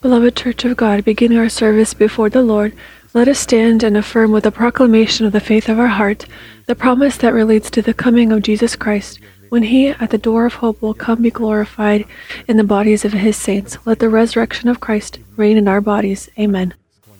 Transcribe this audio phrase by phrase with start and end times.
[0.00, 2.74] Beloved Church of God, beginning our service before the Lord,
[3.12, 6.24] let us stand and affirm with the proclamation of the faith of our heart
[6.64, 9.18] the promise that relates to the coming of Jesus Christ.
[9.50, 12.06] When he at the door of hope will come be glorified
[12.48, 16.30] in the bodies of his saints, let the resurrection of Christ reign in our bodies.
[16.38, 16.72] Amen.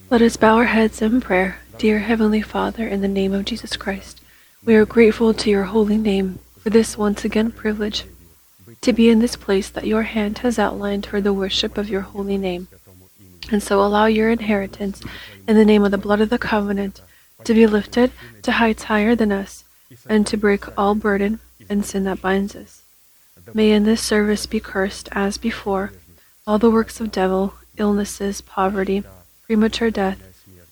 [0.09, 1.59] Let us bow our heads in prayer.
[1.77, 4.23] Dear Heavenly Father, in the name of Jesus Christ,
[4.65, 8.05] we are grateful to your holy name for this once again privilege
[8.81, 12.01] to be in this place that your hand has outlined for the worship of your
[12.03, 12.69] holy name.
[13.51, 15.03] And so allow your inheritance
[15.47, 17.01] in the name of the blood of the covenant
[17.45, 18.13] to be lifted
[18.43, 19.65] to heights higher than us
[20.09, 22.83] and to break all burden and sin that binds us.
[23.53, 25.93] May in this service be cursed as before
[26.47, 29.03] all the works of devil, illnesses, poverty,
[29.47, 30.21] premature death,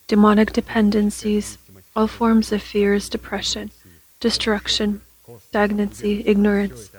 [0.06, 1.58] demonic dependencies,
[1.94, 3.70] all forms of fears, depression,
[4.20, 5.00] destruction,
[5.48, 6.90] stagnancy, ignorance.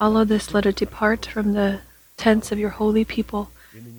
[0.00, 1.80] All of this let it depart from the
[2.16, 3.50] tents of your holy people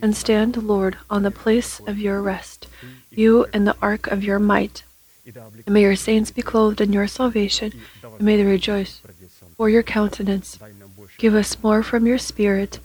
[0.02, 2.67] and stand, Lord, on the place of your rest,
[3.12, 4.84] you and the ark of your might.
[5.26, 7.72] And may your saints be clothed in your salvation,
[8.03, 9.02] and may they rejoice
[9.56, 10.58] for your countenance.
[11.20, 12.80] Give us more from your Spirit,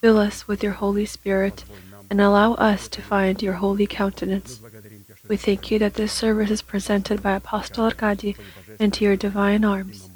[0.00, 1.64] fill us with your Holy Spirit,
[2.10, 4.60] and allow us to find your holy countenance.
[5.26, 8.36] We thank you that this service is presented by Apostle Arkady
[8.78, 10.07] into your divine arms,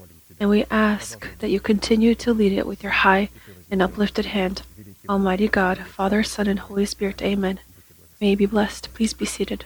[0.43, 3.29] and we ask that you continue to lead it with your high
[3.71, 4.63] and uplifted hand.
[5.09, 7.61] Almighty God, Father, Son, and Holy Spirit, Amen.
[8.21, 8.93] May you be blessed.
[8.93, 9.65] Please be seated.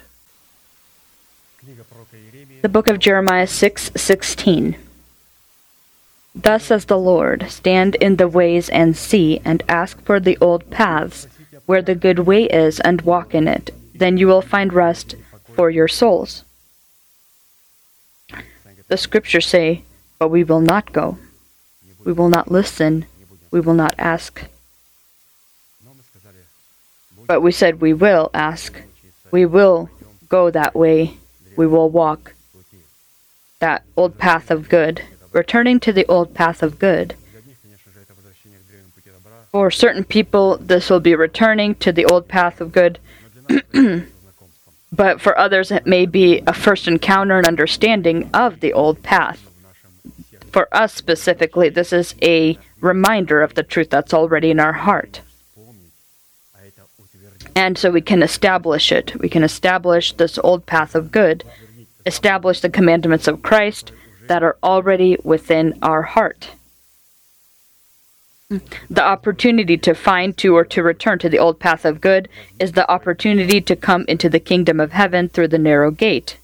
[2.61, 4.77] The book of Jeremiah 6:16.
[6.35, 10.69] Thus says the Lord, stand in the ways and see and ask for the old
[10.69, 11.27] paths
[11.65, 13.71] where the good way is and walk in it.
[13.95, 15.15] Then you will find rest
[15.55, 16.45] for your souls.
[18.89, 19.83] The scriptures say,
[20.19, 21.19] but we will not go.
[22.05, 23.07] We will not listen.
[23.51, 24.45] We will not ask.
[27.27, 28.83] But we said we will ask.
[29.31, 29.91] We will
[30.29, 31.17] go that way.
[31.57, 32.35] We will walk
[33.59, 35.03] that old path of good,
[35.33, 37.15] returning to the old path of good.
[39.51, 42.99] For certain people, this will be returning to the old path of good,
[44.93, 49.46] but for others, it may be a first encounter and understanding of the old path.
[50.57, 55.21] For us specifically, this is a reminder of the truth that's already in our heart.
[57.55, 59.21] And so we can establish it.
[59.21, 61.45] We can establish this old path of good,
[62.07, 63.93] establish the commandments of Christ
[64.29, 66.53] that are already within our heart.
[68.49, 72.73] The opportunity to find to or to return to the old path of good is
[72.73, 76.39] the opportunity to come into the kingdom of heaven through the narrow gate,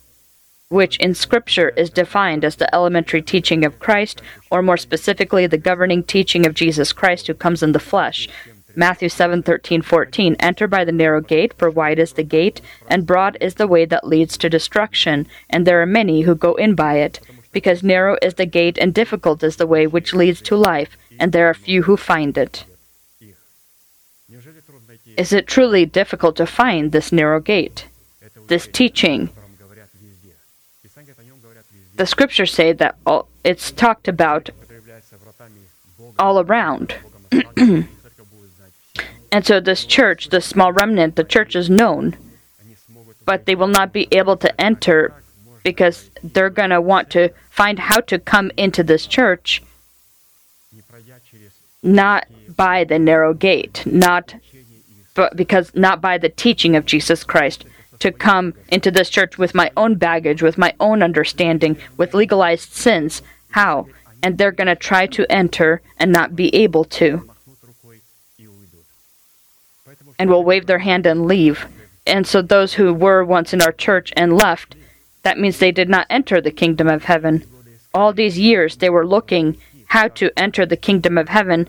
[0.73, 5.59] which in Scripture is defined as the elementary teaching of Christ, or more specifically, the
[5.59, 8.29] governing teaching of Jesus Christ who comes in the flesh.
[8.75, 10.37] Matthew 7 13, 14.
[10.41, 13.85] Enter by the narrow gate, for wide is the gate, and broad is the way
[13.85, 17.21] that leads to destruction, and there are many who go in by it.
[17.53, 21.33] Because narrow is the gate, and difficult is the way which leads to life, and
[21.33, 22.65] there are few who find it.
[25.19, 27.89] Is it truly difficult to find this narrow gate?
[28.49, 29.29] This teaching?
[32.03, 34.51] The scriptures say that all, it's talked about
[36.19, 36.97] all around.
[39.31, 42.17] And so, this church, the small remnant, the church is known,
[43.25, 45.15] but they will not be able to enter
[45.63, 49.63] because they're going to want to find how to come into this church
[51.83, 52.27] not
[52.57, 54.35] by the narrow gate, not
[55.15, 57.65] but because not by the teaching of Jesus Christ
[58.03, 62.73] to come into this church with my own baggage, with my own understanding, with legalized
[62.73, 63.23] sins.
[63.53, 63.87] How?
[64.25, 67.31] And they're going to try to enter and not be able to
[70.19, 71.67] and will wave their hand and leave.
[72.05, 74.75] And so those who were once in our church and left,
[75.23, 77.45] that means they did not enter the kingdom of heaven.
[77.95, 81.69] All these years they were looking how to enter the kingdom of heaven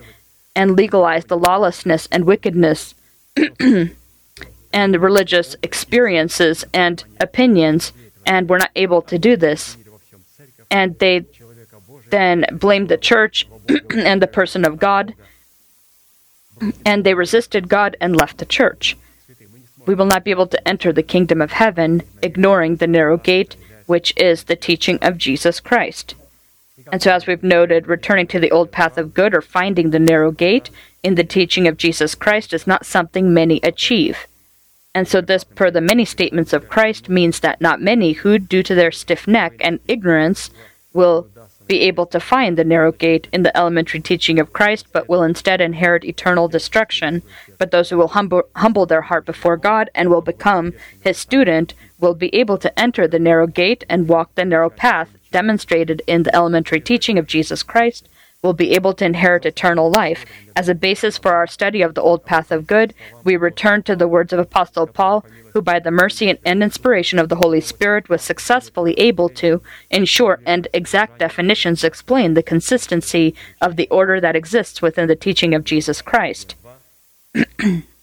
[0.56, 2.96] and legalize the lawlessness and wickedness
[4.74, 7.94] and religious experiences and opinions,
[8.26, 9.78] and were not able to do this.
[10.70, 11.24] And they
[12.10, 13.46] then blamed the church
[13.90, 15.14] and the person of God
[16.84, 18.96] and they resisted God and left the church.
[19.86, 23.56] We will not be able to enter the kingdom of heaven ignoring the narrow gate,
[23.86, 26.14] which is the teaching of Jesus Christ.
[26.90, 29.98] And so, as we've noted, returning to the old path of good or finding the
[29.98, 30.70] narrow gate
[31.02, 34.26] in the teaching of Jesus Christ is not something many achieve.
[34.94, 38.62] And so, this, per the many statements of Christ, means that not many who, due
[38.62, 40.50] to their stiff neck and ignorance,
[40.92, 41.28] will
[41.66, 45.22] be able to find the narrow gate in the elementary teaching of Christ, but will
[45.22, 47.22] instead inherit eternal destruction.
[47.58, 51.74] But those who will humble, humble their heart before God and will become His student
[51.98, 56.22] will be able to enter the narrow gate and walk the narrow path demonstrated in
[56.22, 58.08] the elementary teaching of Jesus Christ
[58.44, 60.26] will be able to inherit eternal life.
[60.54, 62.92] As a basis for our study of the old path of good,
[63.24, 65.24] we return to the words of Apostle Paul,
[65.54, 70.04] who, by the mercy and inspiration of the Holy Spirit, was successfully able to, in
[70.04, 75.54] short and exact definitions, explain the consistency of the order that exists within the teaching
[75.54, 76.54] of Jesus Christ.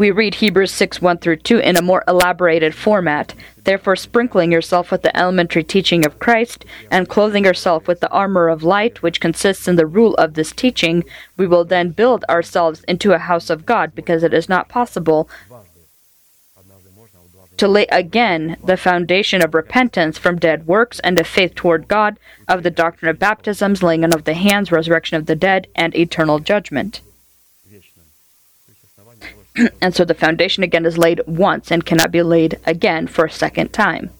[0.00, 4.90] We read Hebrews 6 1 through 2 in a more elaborated format, therefore, sprinkling yourself
[4.90, 9.20] with the elementary teaching of Christ, and clothing yourself with the armor of light, which
[9.20, 11.04] consists in the rule of this teaching,
[11.36, 15.28] we will then build ourselves into a house of God, because it is not possible
[17.58, 22.18] to lay again the foundation of repentance from dead works and of faith toward God,
[22.48, 25.94] of the doctrine of baptisms, laying on of the hands, resurrection of the dead, and
[25.94, 27.02] eternal judgment.
[29.80, 33.30] And so the foundation again is laid once and cannot be laid again for a
[33.30, 34.10] second time.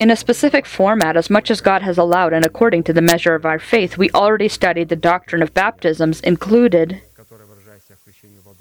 [0.00, 3.36] In a specific format, as much as God has allowed and according to the measure
[3.36, 7.00] of our faith, we already studied the doctrine of baptisms included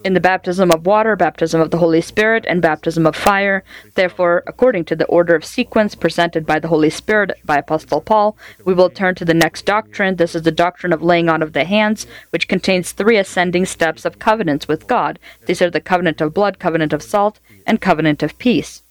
[0.03, 3.63] in the baptism of water, baptism of the Holy Spirit, and baptism of fire.
[3.95, 8.37] Therefore, according to the order of sequence presented by the Holy Spirit by Apostle Paul,
[8.65, 10.15] we will turn to the next doctrine.
[10.15, 14.05] This is the doctrine of laying on of the hands, which contains three ascending steps
[14.05, 15.19] of covenants with God.
[15.45, 18.81] These are the covenant of blood, covenant of salt, and covenant of peace.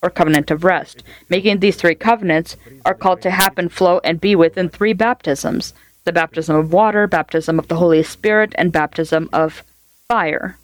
[0.00, 1.02] Or covenant of rest.
[1.28, 5.74] Making these three covenants are called to happen, flow, and be within three baptisms
[6.04, 9.62] the baptism of water, baptism of the Holy Spirit, and baptism of
[10.08, 10.56] fire.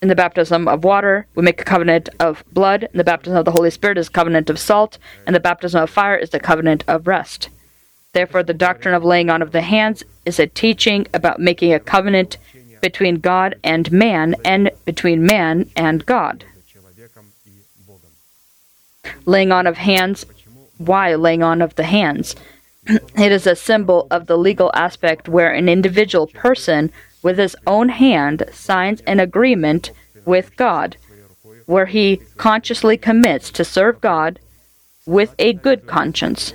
[0.00, 2.84] In the baptism of water, we make a covenant of blood.
[2.84, 4.98] In the baptism of the Holy Spirit is covenant of salt.
[5.26, 7.48] And the baptism of fire is the covenant of rest.
[8.12, 11.80] Therefore, the doctrine of laying on of the hands is a teaching about making a
[11.80, 12.38] covenant
[12.80, 16.44] between God and man and between man and God.
[19.24, 20.24] Laying on of hands,
[20.78, 22.36] why laying on of the hands?
[22.88, 26.92] It is a symbol of the legal aspect where an individual person
[27.22, 29.90] with his own hand signs an agreement
[30.24, 30.96] with God,
[31.66, 34.38] where he consciously commits to serve God
[35.04, 36.52] with a good conscience.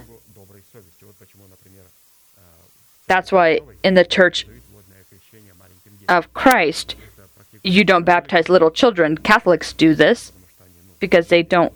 [3.07, 4.47] That's why in the church
[6.07, 6.95] of Christ,
[7.63, 9.17] you don't baptize little children.
[9.17, 10.31] Catholics do this
[10.99, 11.73] because they don't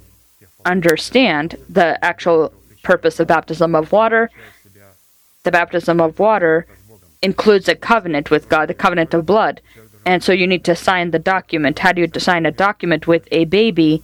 [0.63, 2.53] understand the actual
[2.85, 4.29] purpose of baptism of water.
[5.43, 6.65] The baptism of water
[7.21, 9.61] includes a covenant with God, the covenant of blood.
[10.05, 11.79] And so you need to sign the document.
[11.79, 14.03] How do you sign a document with a baby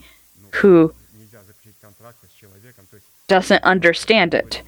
[0.55, 0.93] who
[3.27, 4.61] doesn't understand it?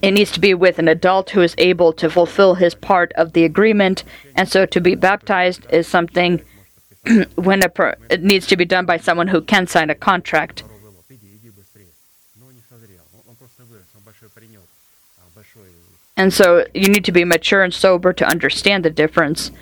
[0.00, 3.32] It needs to be with an adult who is able to fulfill his part of
[3.32, 4.04] the agreement.
[4.36, 6.42] And so to be baptized is something
[7.34, 10.62] when per- it needs to be done by someone who can sign a contract.
[16.18, 19.52] And so you need to be mature and sober to understand the difference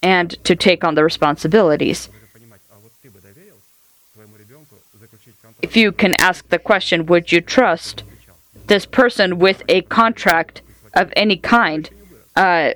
[0.00, 2.08] and to take on the responsibilities.
[5.60, 8.04] If you can ask the question, would you trust
[8.66, 10.62] this person with a contract
[10.94, 11.90] of any kind
[12.36, 12.70] uh,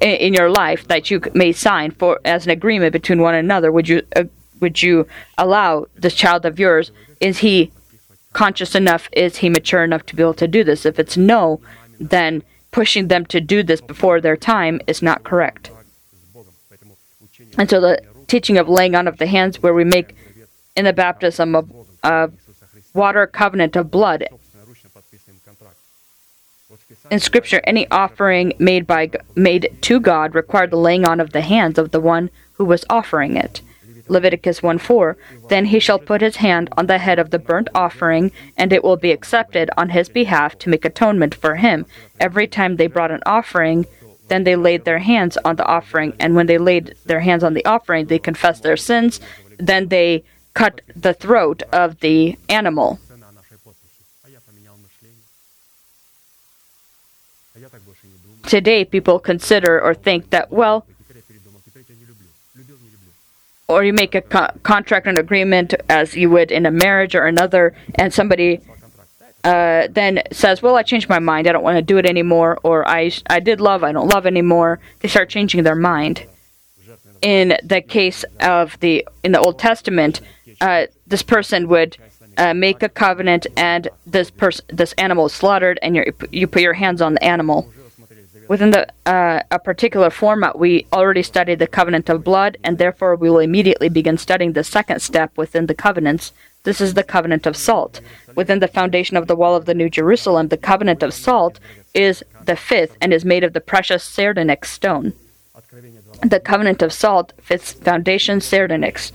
[0.00, 3.70] in your life that you may sign for as an agreement between one another?
[3.70, 4.24] Would you uh,
[4.60, 6.90] would you allow this child of yours?
[7.20, 7.70] Is he
[8.32, 9.08] conscious enough?
[9.12, 10.86] Is he mature enough to be able to do this?
[10.86, 11.60] If it's no,
[11.98, 15.70] then pushing them to do this before their time is not correct.
[17.56, 20.16] And so the teaching of laying on of the hands, where we make
[20.76, 21.70] in the baptism of
[22.02, 22.30] a
[22.94, 24.24] water covenant of blood,
[27.10, 31.40] in Scripture, any offering made by made to God required the laying on of the
[31.40, 33.62] hands of the one who was offering it.
[34.08, 35.16] Leviticus 1 4,
[35.48, 38.84] then he shall put his hand on the head of the burnt offering, and it
[38.84, 41.86] will be accepted on his behalf to make atonement for him.
[42.20, 43.86] Every time they brought an offering,
[44.28, 47.54] then they laid their hands on the offering, and when they laid their hands on
[47.54, 49.20] the offering, they confessed their sins.
[49.58, 50.24] Then they
[50.54, 52.98] cut the throat of the animal.
[58.46, 60.86] Today, people consider or think that, well,
[63.68, 67.26] or you make a co- contract and agreement as you would in a marriage or
[67.26, 68.60] another, and somebody
[69.44, 71.46] uh, then says, "Well, I changed my mind.
[71.46, 73.84] I don't want to do it anymore," or "I I did love.
[73.84, 76.24] I don't love anymore." They start changing their mind.
[77.20, 80.20] In the case of the in the Old Testament,
[80.60, 81.96] uh, this person would
[82.36, 86.62] uh, make a covenant, and this person this animal is slaughtered, and you you put
[86.62, 87.70] your hands on the animal.
[88.48, 93.14] Within the uh, a particular format, we already studied the covenant of blood, and therefore
[93.14, 96.32] we will immediately begin studying the second step within the covenants.
[96.64, 98.00] This is the covenant of salt.
[98.34, 101.60] Within the foundation of the wall of the New Jerusalem, the covenant of salt
[101.92, 105.12] is the fifth and is made of the precious sardonyx stone.
[106.22, 109.12] The covenant of salt, fifth foundation sardonyx.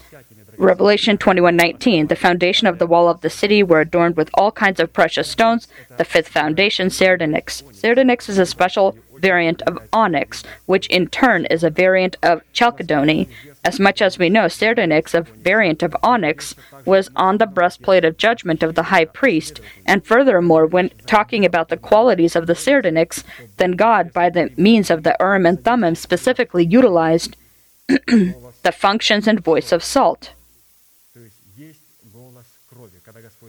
[0.58, 4.80] Revelation 21:19 The foundation of the wall of the city were adorned with all kinds
[4.80, 10.86] of precious stones the fifth foundation sardonyx sardonyx is a special variant of onyx, which
[10.88, 13.30] in turn is a variant of chalcedony.
[13.64, 16.54] As much as we know, sardonyx, a variant of onyx,
[16.84, 21.70] was on the breastplate of judgment of the high priest, and furthermore, when talking about
[21.70, 23.24] the qualities of the sardonyx,
[23.56, 27.38] then God, by the means of the Urim and Thummim, specifically utilized
[27.88, 30.34] the functions and voice of salt.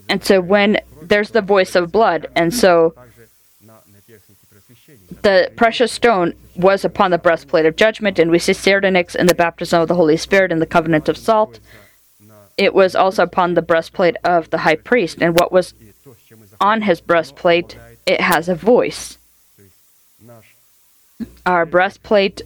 [0.09, 2.95] And so when there's the voice of blood, and so
[5.25, 9.35] the precious stone was upon the breastplate of judgment, and we see sardonyx in the
[9.35, 11.59] baptism of the Holy Spirit and the covenant of salt.
[12.57, 15.75] It was also upon the breastplate of the high priest, and what was
[16.61, 17.77] on his breastplate,
[18.07, 19.19] it has a voice.
[21.47, 22.43] Our breastplate,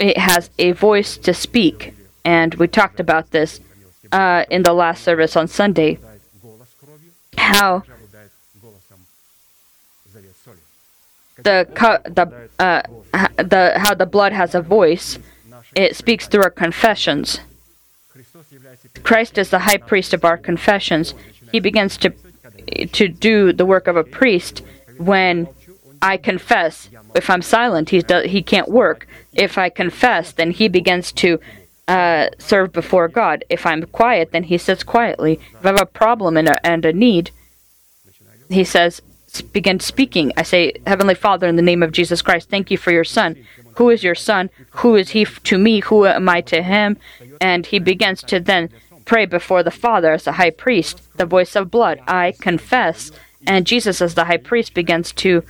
[0.00, 1.94] it has a voice to speak,
[2.24, 3.60] and we talked about this
[4.10, 5.98] uh, in the last service on Sunday.
[7.36, 7.84] How
[11.44, 11.66] the
[12.18, 12.26] the
[12.58, 12.82] uh,
[13.36, 15.18] the how the blood has a voice.
[15.74, 17.40] It speaks through our confessions.
[19.02, 21.14] Christ is the high priest of our confessions.
[21.52, 22.10] He begins to
[22.92, 24.62] to do the work of a priest
[24.98, 25.48] when
[26.02, 26.88] I confess.
[27.14, 29.06] If I'm silent, he's he can't work.
[29.32, 31.40] If I confess, then he begins to
[31.88, 33.44] uh, serve before God.
[33.48, 35.40] If I'm quiet, then he sits quietly.
[35.58, 37.30] If I have a problem and a, and a need,
[38.48, 39.02] he says,
[39.42, 40.32] Begins speaking.
[40.36, 43.36] I say, Heavenly Father, in the name of Jesus Christ, thank you for your son.
[43.76, 44.50] Who is your son?
[44.70, 45.80] Who is he to me?
[45.80, 46.96] Who am I to him?
[47.40, 48.70] And he begins to then
[49.04, 52.00] pray before the Father as a high priest, the voice of blood.
[52.06, 53.10] I confess.
[53.46, 55.42] And Jesus, as the high priest, begins to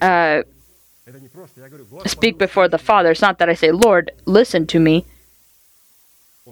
[0.00, 0.42] uh,
[2.06, 3.10] speak before the Father.
[3.10, 5.04] It's not that I say, Lord, listen to me.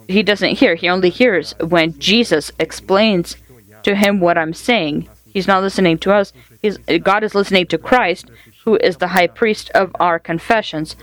[0.06, 3.36] He doesn't hear, he only hears when Jesus explains
[3.82, 5.08] to him what I'm saying.
[5.38, 6.32] He's not listening to us.
[6.60, 8.28] He's, God is listening to Christ,
[8.64, 10.96] who is the high priest of our confessions.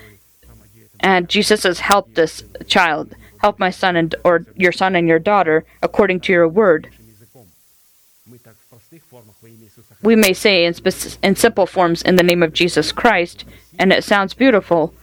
[1.00, 5.20] And Jesus says, Help this child, help my son and or your son and your
[5.20, 6.90] daughter according to your word.
[10.04, 10.76] We may say in,
[11.24, 13.46] in simple forms, in the name of Jesus Christ,
[13.80, 14.94] and it sounds beautiful.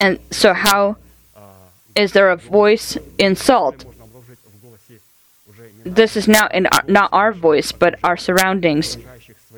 [0.00, 0.96] And so, how
[1.94, 3.84] is there a voice in salt?
[5.94, 8.96] this is now in our, not our voice, but our surroundings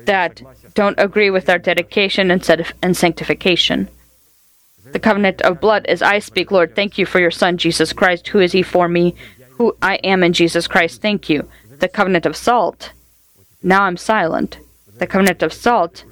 [0.05, 0.41] that
[0.73, 3.89] don't agree with our dedication and sanctification.
[4.91, 8.27] The covenant of blood is I speak, Lord, thank you for your Son, Jesus Christ.
[8.29, 9.15] Who is he for me?
[9.51, 11.47] Who I am in Jesus Christ, thank you.
[11.79, 12.91] The covenant of salt,
[13.63, 14.59] now I'm silent.
[14.97, 16.03] The covenant of salt,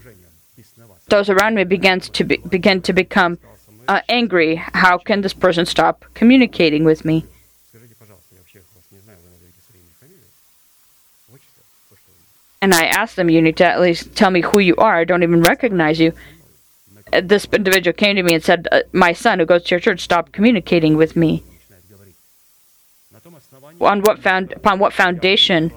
[1.09, 3.39] those around me begins to be, begin to become
[3.87, 4.55] uh, angry.
[4.55, 7.25] How can this person stop communicating with me?
[12.61, 14.95] and I asked them, you need to at least tell me who you are.
[14.97, 16.13] I don't even recognize you.
[17.11, 19.79] Uh, this individual came to me and said, uh, My son, who goes to your
[19.79, 21.43] church, stopped communicating with me.
[23.81, 25.71] On what found, upon what foundation?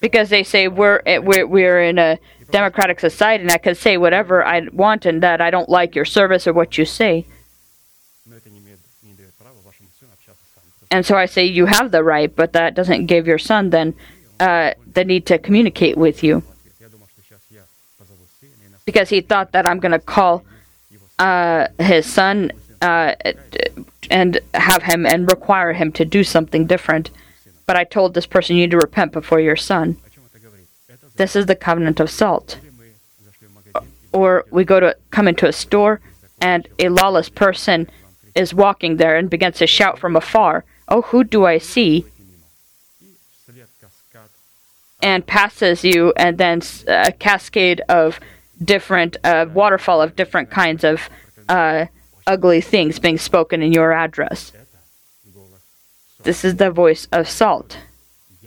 [0.00, 2.18] Because they say we're, eh, we're, we're in a
[2.50, 6.04] democratic society and I can say whatever I want and that I don't like your
[6.04, 7.26] service or what you say.
[10.90, 13.94] And so I say you have the right, but that doesn't give your son then
[14.38, 16.42] uh, the need to communicate with you.
[18.84, 20.44] Because he thought that I'm going to call
[21.18, 23.14] uh, his son uh,
[24.10, 27.10] and have him and require him to do something different.
[27.66, 29.96] But I told this person, you need to repent before your son.
[31.16, 32.58] This is the covenant of salt.
[34.12, 36.00] Or we go to come into a store
[36.40, 37.90] and a lawless person
[38.34, 42.04] is walking there and begins to shout from afar Oh, who do I see?
[45.02, 48.18] And passes you, and then a cascade of
[48.62, 51.08] different, uh, waterfall of different kinds of
[51.48, 51.86] uh,
[52.26, 54.52] ugly things being spoken in your address.
[56.22, 57.78] This is the voice of salt.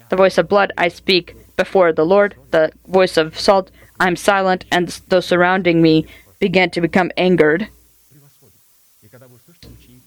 [0.10, 3.70] The voice of blood I speak before the Lord, the voice of salt
[4.00, 6.06] I'm silent, and those surrounding me
[6.40, 7.68] begin to become angered.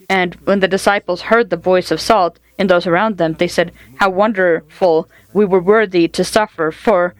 [0.09, 3.73] And when the disciples heard the voice of salt in those around them, they said,
[3.97, 7.14] How wonderful we were worthy to suffer for,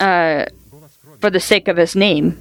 [0.00, 0.46] uh,
[1.20, 2.40] for the sake of his name.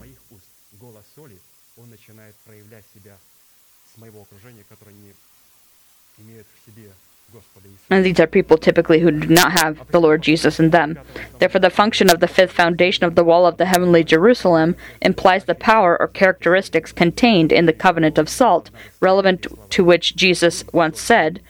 [7.90, 10.98] And these are people typically who do not have the Lord Jesus in them.
[11.38, 15.46] Therefore, the function of the fifth foundation of the wall of the heavenly Jerusalem implies
[15.46, 21.00] the power or characteristics contained in the covenant of salt, relevant to which Jesus once
[21.00, 21.42] said,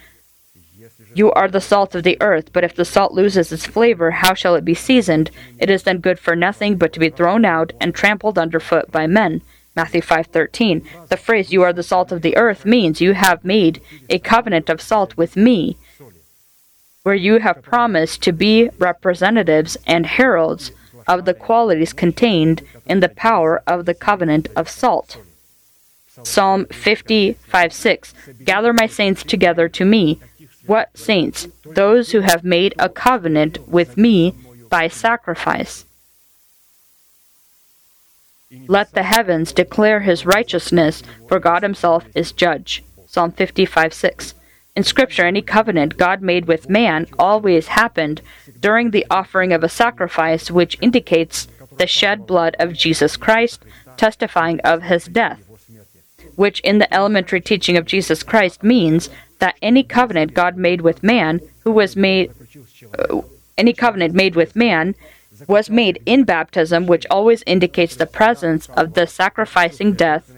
[1.13, 4.33] You are the salt of the earth, but if the salt loses its flavor, how
[4.33, 5.29] shall it be seasoned?
[5.59, 9.05] It is then good for nothing but to be thrown out and trampled underfoot by
[9.07, 9.41] men.
[9.75, 10.83] Matthew 5:13.
[11.09, 14.69] The phrase you are the salt of the earth means you have made a covenant
[14.69, 15.77] of salt with me
[17.03, 20.71] where you have promised to be representatives and heralds
[21.07, 25.17] of the qualities contained in the power of the covenant of salt.
[26.23, 30.19] Psalm 55 6 Gather my saints together to me.
[30.65, 31.49] What saints?
[31.65, 34.33] Those who have made a covenant with me
[34.69, 35.85] by sacrifice.
[38.67, 42.83] Let the heavens declare his righteousness, for God himself is judge.
[43.07, 44.35] Psalm 55 6.
[44.75, 48.21] In Scripture, any covenant God made with man always happened
[48.59, 53.63] during the offering of a sacrifice, which indicates the shed blood of Jesus Christ,
[53.97, 55.43] testifying of his death,
[56.35, 61.03] which in the elementary teaching of Jesus Christ means that any covenant God made with
[61.03, 62.31] man, who was made,
[62.97, 63.21] uh,
[63.57, 64.95] any covenant made with man,
[65.47, 70.31] was made in baptism, which always indicates the presence of the sacrificing death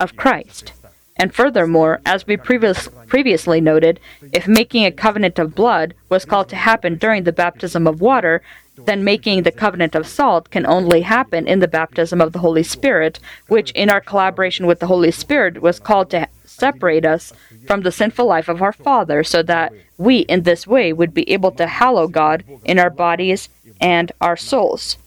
[0.00, 0.72] of Christ.
[1.16, 4.00] And furthermore, as we previous, previously noted,
[4.32, 8.42] if making a covenant of blood was called to happen during the baptism of water,
[8.76, 12.64] then making the covenant of salt can only happen in the baptism of the Holy
[12.64, 17.32] Spirit, which in our collaboration with the Holy Spirit was called to separate us
[17.66, 21.30] from the sinful life of our father, so that we in this way would be
[21.30, 23.48] able to hallow God in our bodies
[23.80, 24.98] and our souls.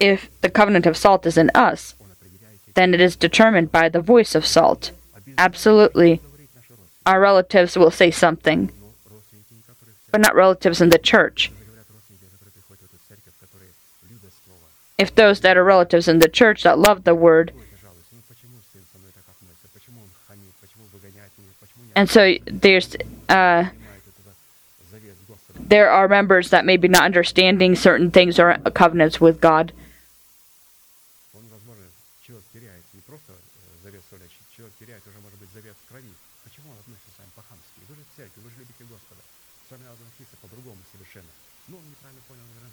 [0.00, 1.94] If the covenant of salt is in us,
[2.74, 4.92] then it is determined by the voice of salt.
[5.38, 6.20] Absolutely.
[7.04, 8.70] Our relatives will say something,
[10.10, 11.50] but not relatives in the church.
[14.98, 17.52] If those that are relatives in the church that love the word,
[21.96, 22.96] and so there's
[23.28, 23.66] uh,
[25.58, 29.72] there are members that may be not understanding certain things or covenants with God.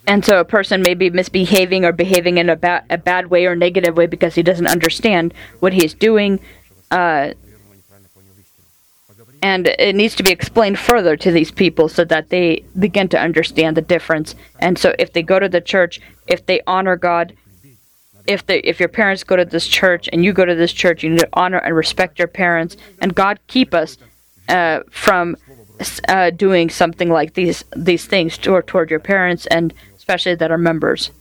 [0.09, 3.45] and so a person may be misbehaving or behaving in a, ba- a bad way
[3.45, 6.39] or negative way because he doesn't understand what he's doing.
[6.89, 7.33] Uh,
[9.43, 13.19] and it needs to be explained further to these people so that they begin to
[13.19, 14.33] understand the difference.
[14.57, 17.35] And so if they go to the church, if they honor God,
[18.25, 21.03] if they if your parents go to this church and you go to this church,
[21.03, 22.75] you need to honor and respect your parents.
[22.99, 23.99] And God keep us
[24.49, 25.37] uh, from
[26.07, 29.73] uh, doing something like these these things toward toward your parents and
[30.09, 31.11] especially that are members.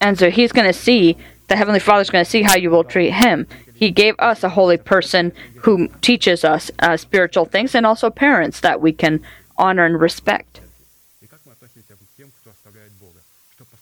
[0.00, 1.16] And so he's going to see,
[1.48, 3.46] the Heavenly Father's going to see how you will treat him.
[3.74, 5.32] He gave us a holy person
[5.62, 9.20] who teaches us uh, spiritual things and also parents that we can
[9.56, 10.60] honor and respect.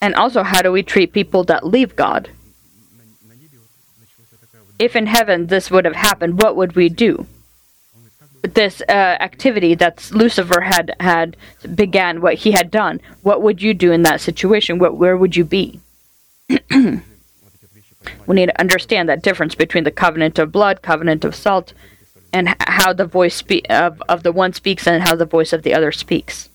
[0.02, 2.30] And also, how do we treat people that leave God?
[4.78, 7.26] If in heaven this would have happened, what would we do?
[8.42, 11.36] this uh, activity that Lucifer had had
[11.74, 14.78] began, what he had done, what would you do in that situation?
[14.78, 15.80] What where would you be?
[16.48, 17.00] we
[18.28, 21.72] need to understand that difference between the covenant of blood, covenant of salt,
[22.32, 25.62] and how the voice spe- of of the one speaks and how the voice of
[25.62, 26.48] the other speaks.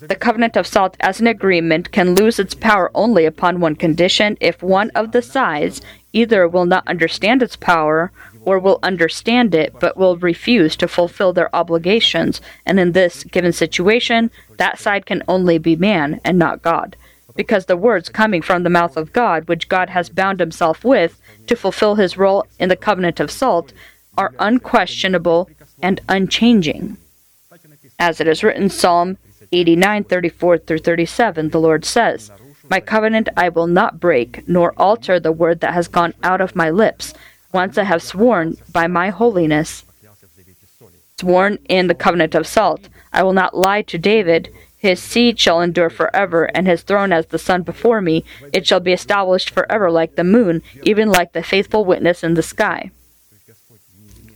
[0.00, 4.36] The covenant of salt as an agreement can lose its power only upon one condition
[4.40, 5.80] if one of the sides
[6.12, 8.10] either will not understand its power
[8.44, 12.40] or will understand it but will refuse to fulfill their obligations.
[12.66, 16.96] And in this given situation, that side can only be man and not God.
[17.34, 21.20] Because the words coming from the mouth of God, which God has bound himself with
[21.46, 23.72] to fulfill his role in the covenant of salt,
[24.18, 25.48] are unquestionable
[25.82, 26.98] and unchanging.
[27.98, 29.18] As it is written, Psalm
[29.52, 32.30] 89, 34 through 37, the Lord says,
[32.70, 36.56] My covenant I will not break, nor alter the word that has gone out of
[36.56, 37.14] my lips
[37.52, 39.84] once I have sworn by my holiness,
[41.20, 44.52] sworn in the covenant of salt, I will not lie to David.
[44.78, 48.24] His seed shall endure forever, and his throne as the sun before me.
[48.52, 52.42] It shall be established forever like the moon, even like the faithful witness in the
[52.42, 52.90] sky.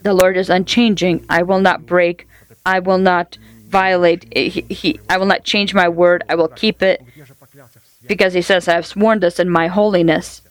[0.02, 1.24] The Lord is unchanging.
[1.28, 2.28] I will not break.
[2.64, 4.32] I will not violate.
[4.32, 6.22] He, he, I will not change my word.
[6.28, 7.02] I will keep it.
[8.06, 10.42] Because he says, I have sworn this in my holiness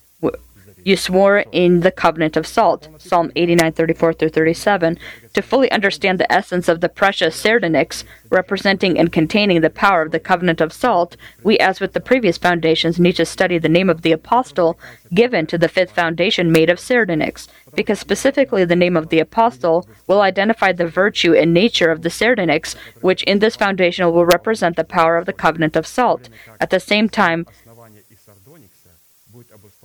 [0.86, 2.88] you swore in the covenant of salt.
[2.98, 4.96] Psalm 89, 34 through 37.
[5.34, 10.12] To fully understand the essence of the precious sardonyx, representing and containing the power of
[10.12, 13.90] the covenant of salt, we, as with the previous foundations, need to study the name
[13.90, 14.78] of the apostle
[15.12, 19.88] given to the fifth foundation made of sardonyx, because specifically the name of the apostle
[20.06, 24.76] will identify the virtue and nature of the sardonyx, which in this foundation will represent
[24.76, 26.28] the power of the covenant of salt.
[26.60, 27.44] At the same time,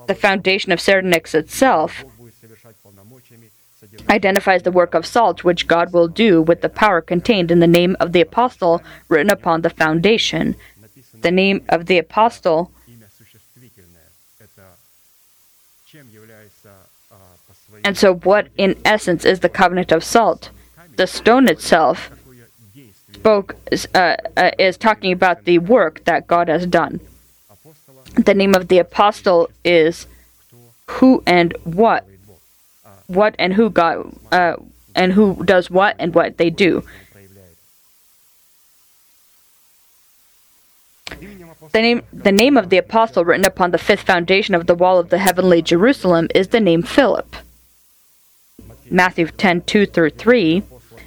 [0.08, 2.04] the foundation of Sardonyx itself
[4.10, 7.68] identifies the work of salt which God will do with the power contained in the
[7.68, 10.56] name of the apostle written upon the foundation.
[11.22, 12.72] The name of the apostle
[17.84, 20.50] And so, what in essence is the covenant of salt?
[20.98, 22.12] The stone itself
[23.14, 23.56] spoke
[23.96, 27.00] uh, uh, is talking about the work that God has done
[28.16, 30.08] the name of the apostle is
[30.88, 32.06] who and what,
[33.08, 34.56] what and who God, uh,
[34.96, 36.84] and who does what and what they do.
[41.72, 44.98] The name, the name of the apostle written upon the fifth foundation of the wall
[44.98, 47.36] of the heavenly Jerusalem is the name Philip.
[48.90, 50.64] Matthew 10 2 through 3.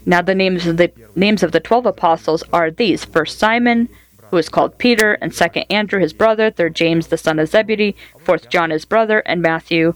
[0.07, 3.89] Now the names of the names of the twelve apostles are these: first Simon,
[4.35, 7.95] who is called Peter, and second Andrew his brother, third James the son of Zebedee,
[8.19, 9.95] fourth John his brother, and Matthew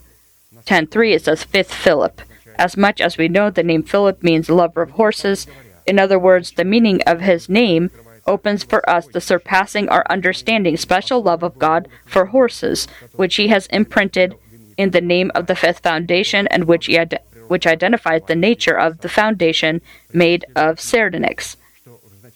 [0.64, 2.22] 10 3 it says fifth Philip.
[2.54, 5.48] As much as we know, the name Philip means lover of horses.
[5.88, 7.90] In other words, the meaning of his name
[8.28, 13.48] opens for us the surpassing our understanding special love of God for horses, which he
[13.48, 14.36] has imprinted
[14.76, 19.00] in the name of the fifth foundation and which ide- which identifies the nature of
[19.00, 19.80] the foundation
[20.12, 21.56] made of sardonyx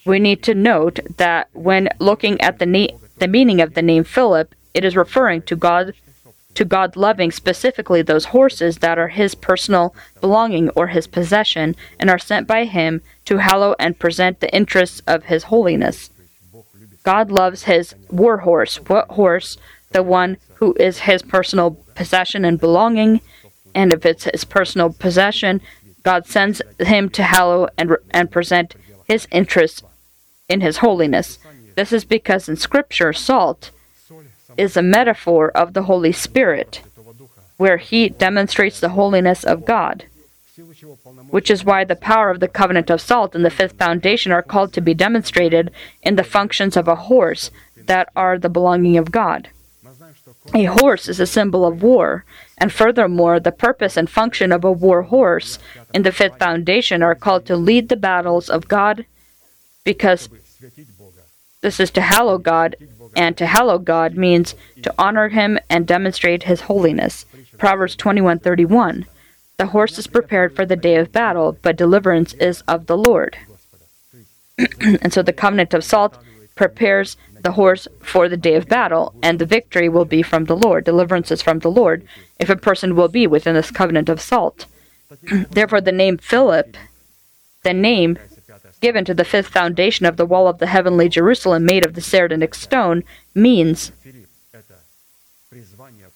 [0.05, 4.03] we need to note that when looking at the, na- the meaning of the name
[4.03, 5.93] Philip, it is referring to God
[6.55, 12.11] to God loving specifically those horses that are his personal belonging or his possession and
[12.11, 16.11] are sent by him to hallow and present the interests of his holiness.
[17.01, 18.77] God loves his war horse.
[18.77, 19.57] What horse?
[19.93, 23.21] The one who is his personal possession and belonging.
[23.73, 25.59] And if it's his personal possession,
[26.03, 28.75] God sends him to hallow and, and present
[29.07, 29.81] his interests
[30.53, 31.39] in his holiness.
[31.75, 33.71] This is because in Scripture, salt
[34.55, 36.83] is a metaphor of the Holy Spirit,
[37.57, 40.05] where he demonstrates the holiness of God,
[41.29, 44.43] which is why the power of the covenant of salt and the fifth foundation are
[44.43, 45.71] called to be demonstrated
[46.03, 49.49] in the functions of a horse that are the belonging of God.
[50.53, 52.25] A horse is a symbol of war,
[52.59, 55.57] and furthermore, the purpose and function of a war horse
[55.95, 59.05] in the fifth foundation are called to lead the battles of God
[59.83, 60.29] because
[61.61, 62.75] this is to hallow God,
[63.15, 67.25] and to hallow God means to honor him and demonstrate his holiness.
[67.57, 69.05] Proverbs 21:31.
[69.57, 73.37] The horse is prepared for the day of battle, but deliverance is of the Lord.
[74.81, 76.17] and so the covenant of salt
[76.55, 80.55] prepares the horse for the day of battle, and the victory will be from the
[80.55, 80.83] Lord.
[80.83, 82.05] Deliverance is from the Lord,
[82.39, 84.65] if a person will be within this covenant of salt.
[85.51, 86.75] Therefore, the name Philip,
[87.63, 88.17] the name
[88.83, 92.01] given to the fifth foundation of the wall of the heavenly Jerusalem made of the
[92.01, 93.93] sardonyx stone means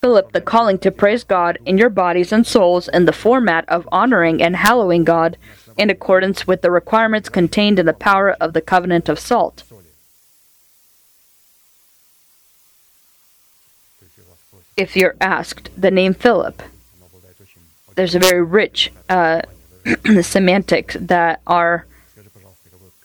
[0.01, 3.87] Philip, the calling to praise God in your bodies and souls in the format of
[3.89, 5.37] honoring and hallowing God
[5.77, 9.63] in accordance with the requirements contained in the power of the covenant of salt.
[14.75, 16.61] If you're asked, the name Philip,
[17.95, 19.43] there's a very rich uh,
[20.21, 21.85] semantics that are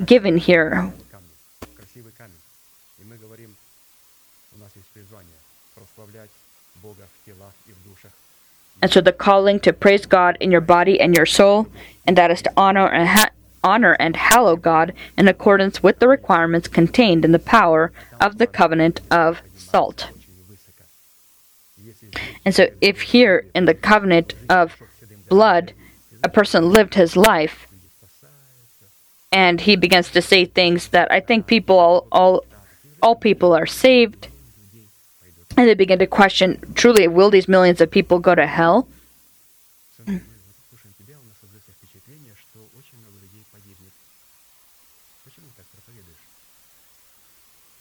[0.07, 0.93] given here.
[8.81, 11.69] And so the calling to praise God in your body and your soul,
[12.07, 13.31] and that is to honor and ha-
[13.63, 18.47] honor and hallow God in accordance with the requirements contained in the power of the
[18.47, 20.09] covenant of salt.
[22.45, 24.77] And so if here in the covenant of
[25.29, 25.73] blood
[26.25, 27.67] a person lived his life
[29.33, 32.45] and he begins to say things that I think people all all,
[33.03, 34.29] all people are saved,
[35.57, 38.87] and they begin to question: Truly, will these millions of people go to hell?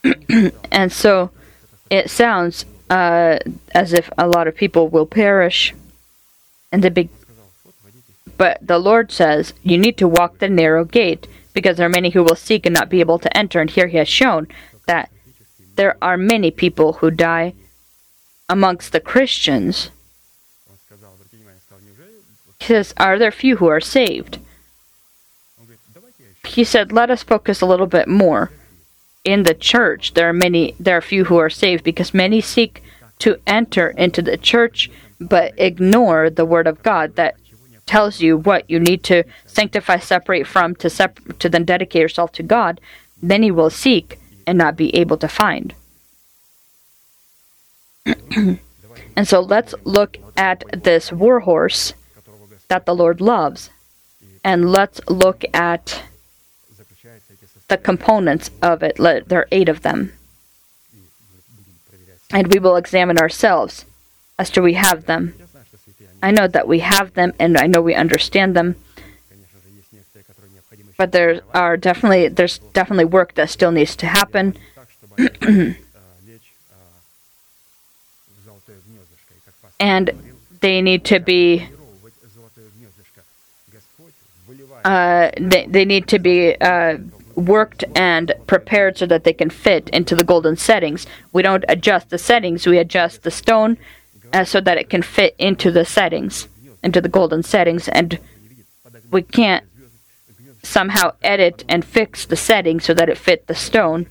[0.72, 1.30] and so
[1.90, 3.40] it sounds uh,
[3.74, 5.74] as if a lot of people will perish.
[6.72, 7.10] And the big,
[8.38, 12.10] but the Lord says you need to walk the narrow gate because there are many
[12.10, 13.60] who will seek and not be able to enter.
[13.62, 14.48] And here he has shown
[14.88, 15.10] that
[15.76, 17.54] there are many people who die
[18.50, 19.90] amongst the Christians.
[22.60, 24.40] He says, Are there few who are saved?
[26.46, 28.52] He said, Let us focus a little bit more.
[29.24, 32.84] In the church, there are many, there are few who are saved because many seek
[33.20, 34.90] to enter into the church
[35.22, 37.36] but ignore the word of God that
[37.92, 42.32] tells you what you need to sanctify, separate from, to sep- to then dedicate yourself
[42.32, 42.80] to God,
[43.22, 45.74] then you will seek and not be able to find.
[49.18, 51.94] and so let's look at this warhorse
[52.70, 53.70] that the Lord loves,
[54.42, 56.04] and let's look at
[57.68, 58.96] the components of it.
[58.98, 60.14] There are eight of them.
[62.32, 63.84] And we will examine ourselves
[64.40, 65.36] as to we have them.
[66.24, 68.76] I know that we have them and I know we understand them.
[70.98, 74.56] But there are definitely there's definitely work that still needs to happen.
[79.80, 80.12] and
[80.60, 81.68] they need to be
[84.86, 86.98] uh, they, they need to be uh,
[87.36, 91.06] worked and prepared so that they can fit into the golden settings.
[91.32, 93.78] We don't adjust the settings, we adjust the stone
[94.34, 96.48] uh, so that it can fit into the settings,
[96.84, 98.20] into the golden settings, and
[99.12, 99.66] we can't
[100.64, 104.08] somehow edit and fix the setting so that it fit the stone.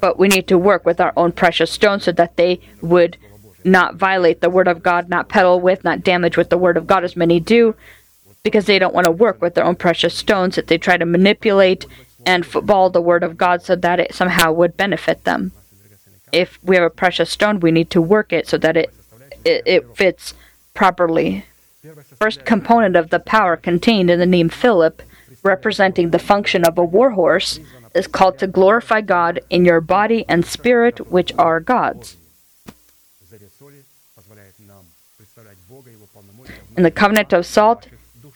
[0.00, 3.16] But we need to work with our own precious stones so that they would
[3.64, 6.86] not violate the word of God, not peddle with, not damage with the word of
[6.86, 7.74] God as many do,
[8.42, 11.06] because they don't want to work with their own precious stones that they try to
[11.06, 11.86] manipulate
[12.26, 15.52] and football the word of God so that it somehow would benefit them
[16.34, 18.92] if we have a precious stone, we need to work it so that it,
[19.44, 20.34] it, it fits
[20.74, 21.44] properly.
[22.20, 25.02] First component of the power contained in the name Philip,
[25.42, 27.60] representing the function of a warhorse,
[27.94, 32.16] is called to glorify God in your body and spirit, which are God's.
[36.76, 37.86] In the covenant of salt,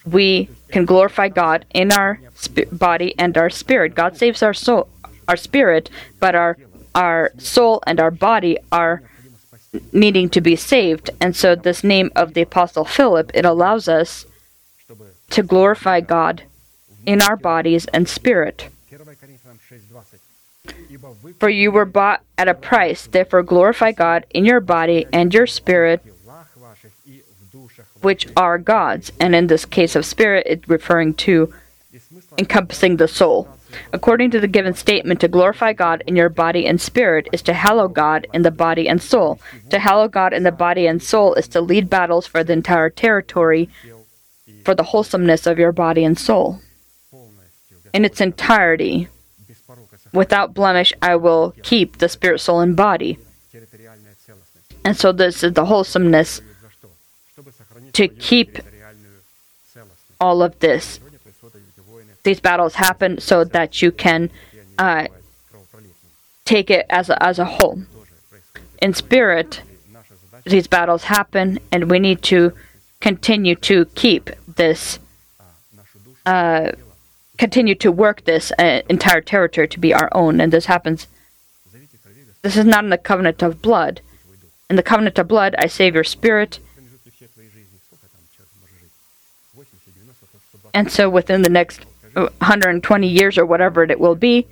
[0.06, 3.94] we can glorify God in our sp- body and our spirit.
[3.94, 4.88] God saves our soul,
[5.26, 6.56] our spirit, but our
[6.98, 9.02] our soul and our body are
[9.92, 11.10] needing to be saved.
[11.20, 14.26] And so, this name of the Apostle Philip, it allows us
[15.30, 16.42] to glorify God
[17.06, 18.68] in our bodies and spirit.
[21.38, 25.46] For you were bought at a price, therefore glorify God in your body and your
[25.46, 26.02] spirit,
[28.02, 29.12] which are God's.
[29.20, 31.54] And in this case of spirit, it's referring to
[32.36, 33.48] encompassing the soul
[33.92, 37.52] according to the given statement, to glorify God in your body and spirit is to
[37.52, 39.40] hallow God in the body and soul.
[39.70, 42.90] To hallow God in the body and soul is to lead battles for the entire
[42.90, 43.68] territory
[44.64, 46.60] for the wholesomeness of your body and soul.
[47.94, 49.08] In its entirety,
[50.12, 53.18] without blemish, I will keep the spirit, soul, and body.
[54.84, 56.40] And so, this is the wholesomeness
[57.92, 58.58] to keep
[60.20, 61.00] all of this
[62.28, 64.30] these battles happen so that you can
[64.76, 65.06] uh,
[66.44, 67.80] take it as a, as a whole.
[68.82, 69.62] In spirit,
[70.44, 72.52] these battles happen, and we need to
[73.00, 74.98] continue to keep this,
[76.26, 76.72] uh,
[77.38, 80.38] continue to work this uh, entire territory to be our own.
[80.38, 81.06] And this happens.
[82.42, 84.02] This is not in the covenant of blood.
[84.68, 86.60] In the covenant of blood, I save your spirit.
[90.74, 91.87] And so within the next
[92.26, 94.46] 120 years or whatever it will be,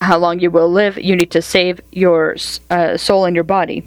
[0.00, 2.36] how long you will live, you need to save your
[2.70, 3.84] uh, soul and your body.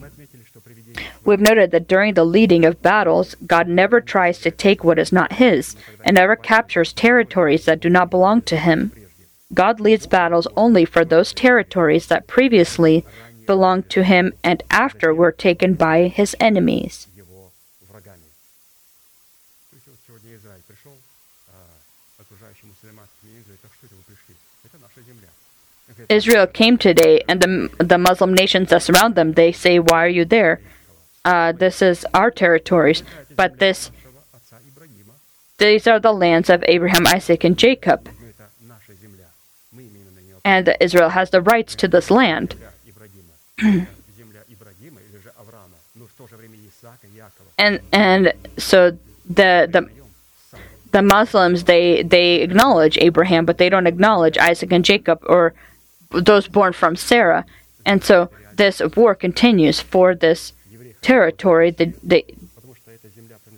[1.23, 5.11] We've noted that during the leading of battles, God never tries to take what is
[5.11, 8.91] not His and never captures territories that do not belong to Him.
[9.53, 13.05] God leads battles only for those territories that previously
[13.45, 17.07] belonged to Him and after were taken by His enemies.
[26.09, 30.09] Israel came today and the, the Muslim nations that surround them, they say, Why are
[30.09, 30.59] you there?
[31.23, 33.03] Uh, this is our territories.
[33.35, 33.91] But this,
[35.59, 38.09] these are the lands of Abraham, Isaac, and Jacob.
[40.43, 42.55] And Israel has the rights to this land.
[47.57, 48.97] and and so
[49.29, 49.89] the the
[50.91, 55.53] the Muslims they they acknowledge Abraham, but they don't acknowledge Isaac and Jacob or
[56.11, 57.45] those born from Sarah.
[57.85, 60.53] And so this war continues for this
[61.01, 61.71] territory.
[61.71, 62.25] The, the,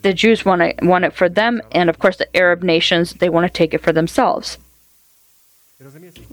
[0.02, 3.30] the Jews want it, want it for them, and of course, the Arab nations, they
[3.30, 4.58] want to take it for themselves.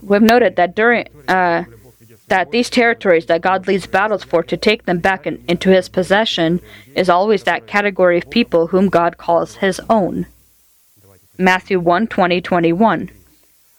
[0.03, 1.65] We've noted that during uh,
[2.29, 5.89] that these territories that God leads battles for to take them back in, into His
[5.89, 6.61] possession
[6.95, 10.27] is always that category of people whom God calls His own.
[11.39, 13.11] Matthew 1 20, 21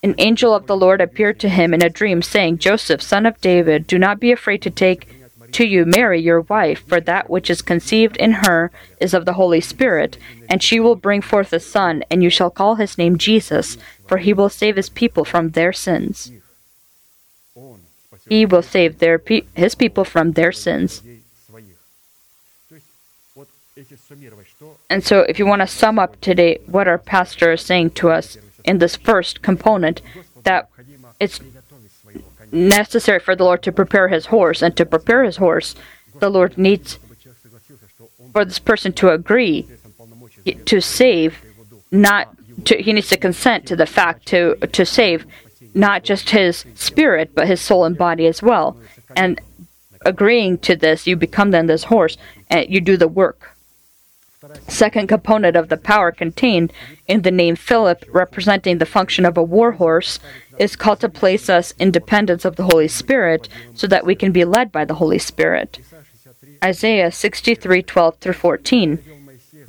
[0.01, 3.39] an angel of the Lord appeared to him in a dream, saying, Joseph, son of
[3.41, 5.07] David, do not be afraid to take
[5.51, 9.33] to you Mary, your wife, for that which is conceived in her is of the
[9.33, 13.17] Holy Spirit, and she will bring forth a son, and you shall call his name
[13.17, 16.31] Jesus, for he will save his people from their sins.
[18.27, 21.01] He will save their pe- his people from their sins.
[24.89, 28.09] And so, if you want to sum up today what our pastor is saying to
[28.09, 28.37] us,
[28.69, 30.01] in this first component
[30.43, 30.69] that
[31.19, 31.39] it's
[32.51, 35.75] necessary for the Lord to prepare his horse, and to prepare his horse,
[36.19, 36.99] the Lord needs
[38.31, 39.67] for this person to agree
[40.65, 41.41] to save,
[41.91, 42.29] not
[42.65, 45.25] to, he needs to consent to the fact to to save
[45.73, 48.77] not just his spirit but his soul and body as well.
[49.15, 49.41] And
[50.05, 52.17] agreeing to this, you become then this horse,
[52.49, 53.48] and you do the work.
[54.67, 56.71] Second component of the power contained
[57.07, 60.19] in the name Philip, representing the function of a war horse,
[60.57, 64.31] is called to place us in dependence of the Holy Spirit so that we can
[64.31, 65.79] be led by the Holy Spirit.
[66.63, 68.99] Isaiah 63 12 through 14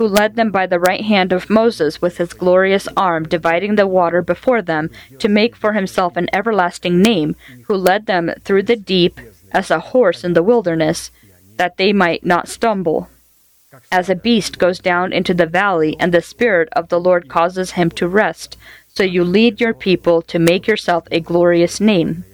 [0.01, 3.85] who led them by the right hand of Moses with his glorious arm, dividing the
[3.85, 4.89] water before them,
[5.19, 9.19] to make for himself an everlasting name, who led them through the deep
[9.51, 11.11] as a horse in the wilderness,
[11.57, 13.09] that they might not stumble
[13.91, 17.71] as a beast goes down into the valley, and the Spirit of the Lord causes
[17.71, 18.57] him to rest.
[18.87, 22.25] So you lead your people to make yourself a glorious name.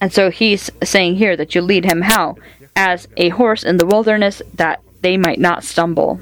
[0.00, 2.36] And so he's saying here that you lead him how?
[2.74, 6.20] As a horse in the wilderness, that they might not stumble.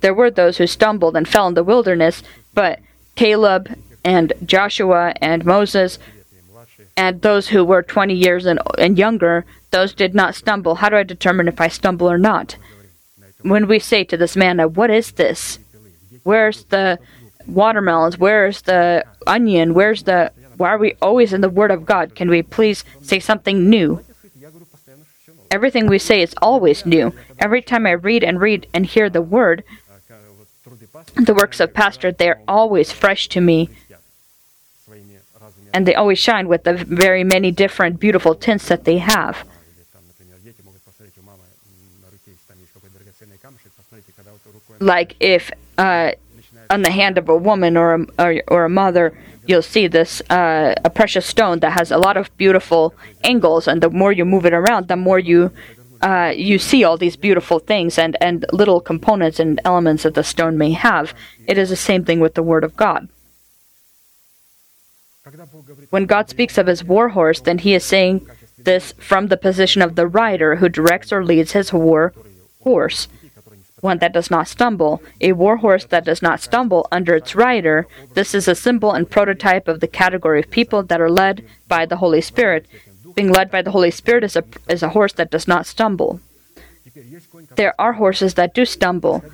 [0.00, 2.22] there were those who stumbled and fell in the wilderness,
[2.54, 2.78] but
[3.14, 5.98] Caleb and Joshua and Moses
[6.96, 10.76] and those who were 20 years and, and younger, those did not stumble.
[10.76, 12.56] How do I determine if I stumble or not?
[13.42, 15.58] When we say to this man, What is this?
[16.22, 16.98] Where's the
[17.46, 18.18] watermelons?
[18.18, 19.74] Where's the onion?
[19.74, 20.32] Where's the.
[20.56, 22.14] Why are we always in the Word of God?
[22.14, 24.04] Can we please say something new?
[25.50, 27.12] Everything we say is always new.
[27.38, 29.64] Every time I read and read and hear the Word,
[31.14, 33.70] the works of pastor, they're always fresh to me.
[35.74, 39.44] And they always shine with the very many different beautiful tints that they have.
[44.80, 46.12] Like if uh,
[46.68, 50.20] on the hand of a woman or a, or, or a mother, you'll see this
[50.30, 54.24] uh, a precious stone that has a lot of beautiful angles, and the more you
[54.24, 55.52] move it around, the more you
[56.02, 60.24] uh, you see all these beautiful things and, and little components and elements that the
[60.24, 61.14] stone may have.
[61.46, 63.08] It is the same thing with the Word of God.
[65.90, 68.26] When God speaks of his war horse, then he is saying
[68.58, 72.12] this from the position of the rider who directs or leads his war
[72.62, 73.06] horse,
[73.80, 75.02] one that does not stumble.
[75.20, 79.10] A war horse that does not stumble under its rider, this is a symbol and
[79.10, 82.66] prototype of the category of people that are led by the Holy Spirit
[83.14, 86.20] being led by the Holy Spirit is a, is a horse that does not stumble.
[87.56, 89.24] There are horses that do stumble.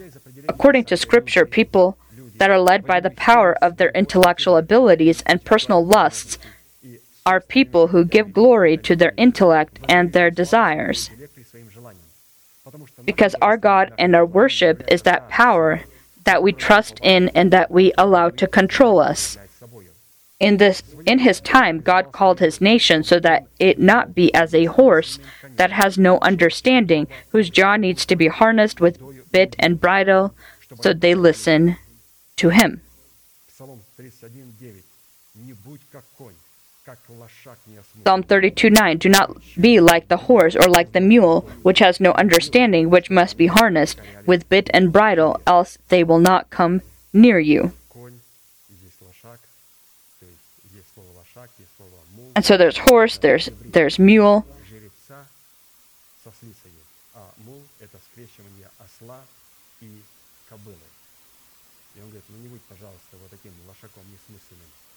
[0.48, 1.96] According to Scripture, people
[2.36, 6.38] that are led by the power of their intellectual abilities and personal lusts
[7.26, 11.10] are people who give glory to their intellect and their desires.
[13.04, 15.82] Because our God and our worship is that power
[16.24, 19.38] that we trust in and that we allow to control us.
[20.40, 24.54] In this in his time God called his nation so that it not be as
[24.54, 25.18] a horse
[25.56, 29.00] that has no understanding, whose jaw needs to be harnessed with
[29.32, 30.34] bit and bridle,
[30.80, 31.76] so they listen
[32.36, 32.82] to him.
[38.04, 42.12] Psalm 32:9 Do not be like the horse or like the mule which has no
[42.12, 46.80] understanding which must be harnessed with bit and bridle else they will not come
[47.12, 47.72] near you.
[52.38, 54.46] And so there's horse, there's there's mule.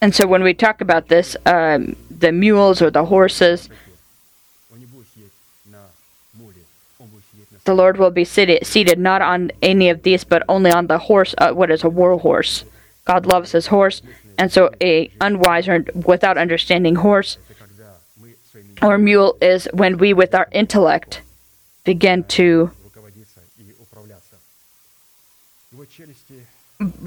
[0.02, 3.70] And so when we talk about this, um, the mules or the horses,
[7.64, 11.00] the Lord will be seated, seated not on any of these, but only on the
[11.00, 12.66] horse, uh, what is a war horse.
[13.06, 14.04] God loves his horse,
[14.42, 17.38] and so a unwise or without understanding horse
[18.82, 21.22] or mule is when we with our intellect
[21.84, 22.72] begin to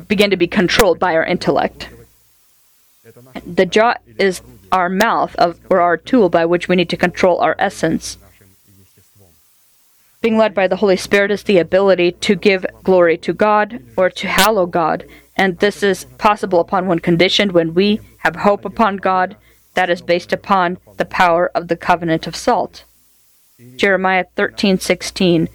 [0.07, 1.89] begin to be controlled by our intellect.
[3.45, 7.41] The jaw is our mouth of, or our tool by which we need to control
[7.41, 8.17] our essence.
[10.21, 14.09] Being led by the Holy Spirit is the ability to give glory to God or
[14.09, 15.05] to hallow God
[15.37, 19.37] and this is possible upon one condition when we have hope upon God
[19.75, 22.85] that is based upon the power of the covenant of salt.
[23.77, 25.49] Jeremiah 13:16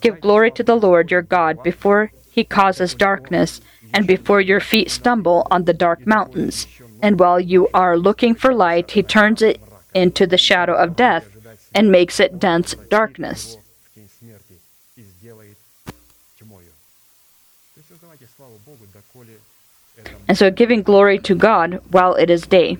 [0.00, 3.60] Give glory to the Lord your God before he causes darkness
[3.92, 6.66] and before your feet stumble on the dark mountains.
[7.02, 9.60] And while you are looking for light, he turns it
[9.94, 11.26] into the shadow of death
[11.74, 13.56] and makes it dense darkness.
[20.32, 22.78] and so giving glory to God while it is day.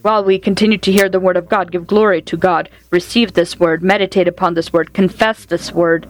[0.00, 3.60] While we continue to hear the word of God, give glory to God, receive this
[3.60, 6.08] word, meditate upon this word, confess this word,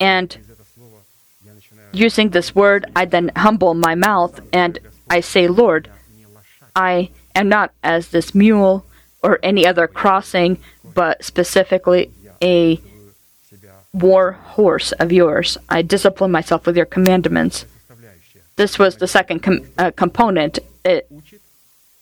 [0.00, 0.38] and
[1.92, 4.78] using this word, I then humble my mouth and
[5.10, 5.90] I say, Lord,
[6.74, 8.86] I am not as this mule
[9.22, 10.56] or any other crossing,
[10.94, 12.10] but specifically
[12.42, 12.80] a
[13.92, 15.58] war horse of yours.
[15.68, 17.66] I discipline myself with your commandments.
[18.56, 21.10] This was the second com- uh, component it,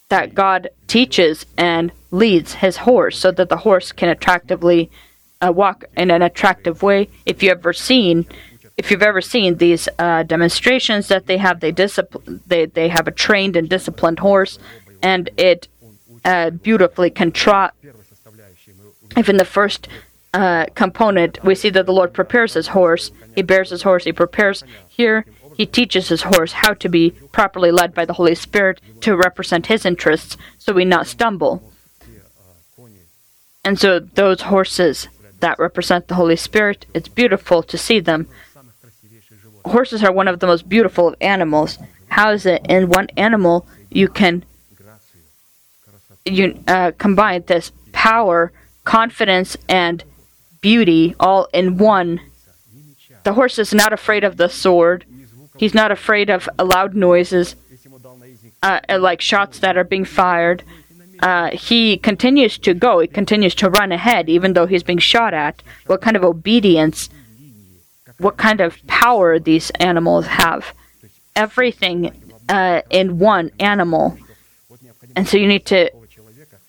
[0.09, 4.91] that God teaches and leads his horse so that the horse can attractively
[5.41, 7.09] uh, walk in an attractive way.
[7.27, 8.27] If you ever seen,
[8.77, 13.07] if you've ever seen these uh, demonstrations that they have, they discipline, they they have
[13.07, 14.59] a trained and disciplined horse,
[15.03, 15.69] and it
[16.25, 17.75] uh, beautifully can trot.
[19.17, 19.89] If in the first
[20.39, 23.11] uh, component, we see that the Lord prepares his horse.
[23.35, 24.05] He bears his horse.
[24.05, 24.63] He prepares.
[24.87, 25.27] Here,
[25.57, 29.67] he teaches his horse how to be properly led by the Holy Spirit to represent
[29.67, 31.73] his interests so we not stumble.
[33.65, 35.09] And so, those horses
[35.41, 38.29] that represent the Holy Spirit, it's beautiful to see them.
[39.65, 41.79] Horses are one of the most beautiful of animals.
[42.11, 44.45] How is it in one animal you can
[46.25, 48.53] you uh, combine this power,
[48.85, 50.05] confidence, and
[50.61, 52.21] beauty all in one.
[53.25, 55.05] The horse is not afraid of the sword.
[55.57, 57.57] He's not afraid of loud noises,
[58.63, 60.63] uh, uh, like shots that are being fired.
[61.21, 63.01] Uh, he continues to go.
[63.01, 65.63] He continues to run ahead, even though he's being shot at.
[65.87, 67.11] What kind of obedience?
[68.19, 70.75] What kind of power these animals have?
[71.35, 72.13] Everything
[72.49, 74.17] uh, in one animal.
[75.17, 75.91] And so you need to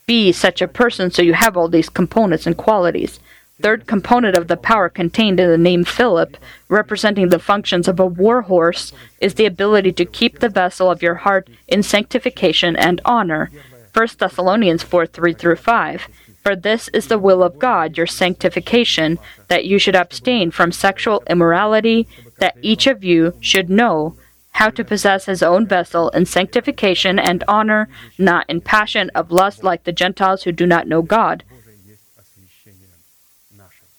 [0.08, 3.20] be such a person so you have all these components and qualities.
[3.62, 6.38] Third component of the power contained in the name Philip,
[6.70, 11.02] representing the functions of a war horse, is the ability to keep the vessel of
[11.02, 13.52] your heart in sanctification and honor.
[13.94, 16.08] 1 Thessalonians 4 3 through 5.
[16.42, 21.22] For this is the will of God, your sanctification, that you should abstain from sexual
[21.30, 22.08] immorality,
[22.40, 24.16] that each of you should know
[24.52, 29.66] how to possess his own vessel in sanctification and honor, not in passion of lust
[29.66, 31.44] like the Gentiles who do not know God.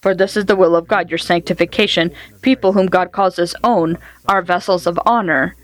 [0.01, 2.11] For this is the will of God, your sanctification.
[2.41, 5.57] People whom God calls his own are vessels of honor,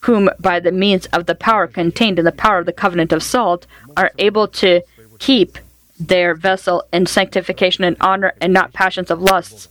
[0.00, 3.22] whom by the means of the power contained in the power of the covenant of
[3.22, 3.66] salt
[3.96, 4.82] are able to
[5.18, 5.58] keep
[5.98, 9.68] their vessel in sanctification and honor and not passions of lusts.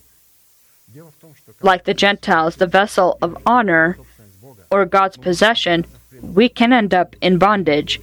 [1.60, 3.98] Like the Gentiles, the vessel of honor
[4.70, 5.84] or God's possession,
[6.22, 8.00] we can end up in bondage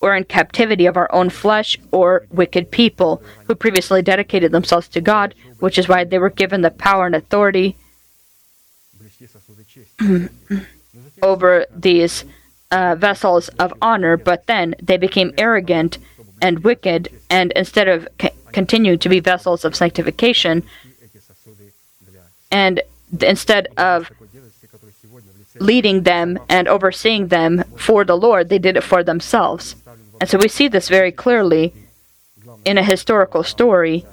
[0.00, 5.00] or in captivity of our own flesh or wicked people who previously dedicated themselves to
[5.00, 7.76] God, which is why they were given the power and authority
[11.22, 12.24] over these
[12.70, 15.98] uh, vessels of honor, but then they became arrogant
[16.40, 20.62] and wicked, and instead of c- continuing to be vessels of sanctification,
[22.50, 22.80] and
[23.20, 24.10] instead of
[25.58, 29.76] leading them and overseeing them for the Lord, they did it for themselves.
[30.20, 31.72] And so we see this very clearly
[32.66, 34.04] in a historical story.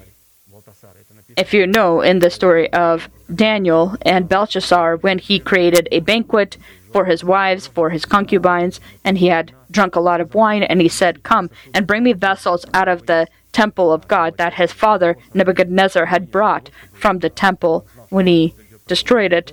[1.35, 6.57] If you know, in the story of Daniel and Belshazzar, when he created a banquet
[6.93, 10.81] for his wives, for his concubines, and he had drunk a lot of wine, and
[10.81, 14.71] he said, Come and bring me vessels out of the temple of God that his
[14.71, 18.55] father Nebuchadnezzar had brought from the temple when he
[18.87, 19.51] destroyed it.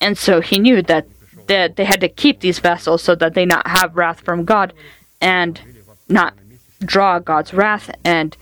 [0.00, 1.06] And so he knew that
[1.50, 4.72] that they had to keep these vessels so that they not have wrath from God
[5.20, 5.60] and
[6.08, 6.32] not
[6.78, 7.90] draw God's wrath.
[8.04, 8.36] And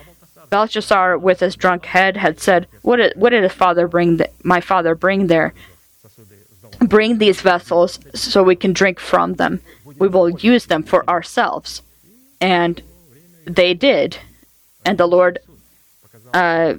[0.50, 4.18] Belshazzar, with his drunk head, had said, "What did, what did his father bring?
[4.18, 5.54] Th- my father bring there?
[6.80, 9.60] Bring these vessels so we can drink from them.
[9.98, 11.82] We will use them for ourselves."
[12.42, 12.82] And
[13.46, 14.18] they did,
[14.84, 15.38] and the Lord
[16.34, 16.74] uh,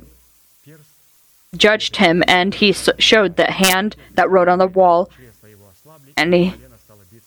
[1.58, 5.10] judged him, and he showed the hand that wrote on the wall
[6.18, 6.54] and he,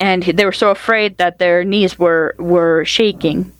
[0.01, 3.53] and they were so afraid that their knees were were shaking.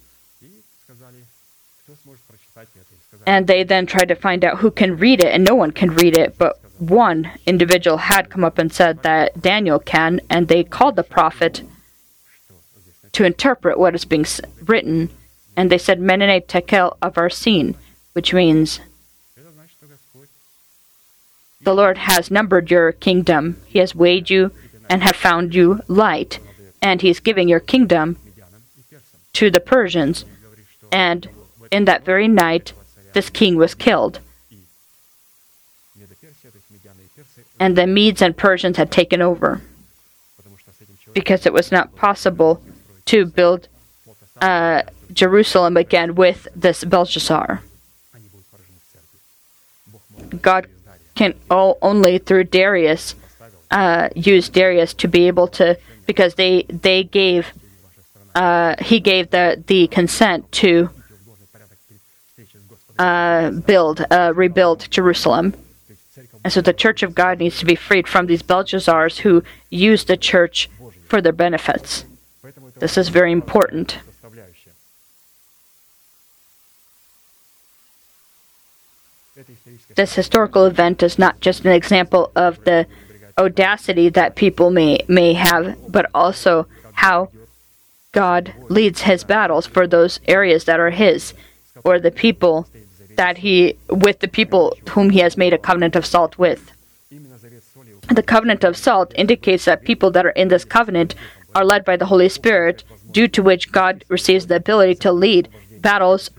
[3.25, 5.91] And they then tried to find out who can read it, and no one can
[5.95, 10.65] read it, but one individual had come up and said that Daniel can, and they
[10.65, 11.63] called the prophet
[13.13, 14.27] to interpret what is being
[14.65, 15.11] written,
[15.57, 17.77] and they said Menene Tekel Upharsin,
[18.15, 18.81] which means
[21.63, 24.51] the Lord has numbered your kingdom, He has weighed you,
[24.93, 26.39] and have found you light,
[26.83, 28.19] and he's giving your kingdom
[29.33, 30.27] to the Persians.
[30.93, 31.31] And
[31.71, 32.75] in that very night,
[33.15, 34.21] this king was killed.
[37.59, 39.63] And the Medes and Persians had taken over
[41.15, 42.61] because it was not possible
[43.07, 43.69] to build
[44.43, 47.63] uh, Jerusalem again with this Belshazzar.
[50.43, 50.67] God
[51.15, 53.15] can all, only through Darius
[53.73, 57.53] uh, used Darius to be able to because they they gave
[58.35, 60.91] uh, he gave the the consent to
[62.99, 65.55] uh, build uh, rebuild Jerusalem,
[66.45, 70.05] and so the Church of God needs to be freed from these Belshazzars who use
[70.05, 70.69] the church
[71.09, 72.05] for their benefits.
[72.79, 73.99] This is very important.
[79.95, 82.87] This historical event is not just an example of the
[83.39, 87.31] audacity that people may may have, but also how
[88.13, 91.35] God leads his battles for those areas that are his
[91.85, 92.69] or the people
[93.17, 96.73] that he with the people whom he has made a covenant of salt with.
[98.09, 101.15] The covenant of salt indicates that people that are in this covenant
[101.55, 105.49] are led by the Holy Spirit, due to which God receives the ability to lead
[105.81, 106.31] battles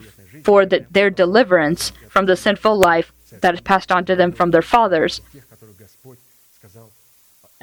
[0.43, 4.51] for the, their deliverance from the sinful life that is passed on to them from
[4.51, 5.21] their fathers,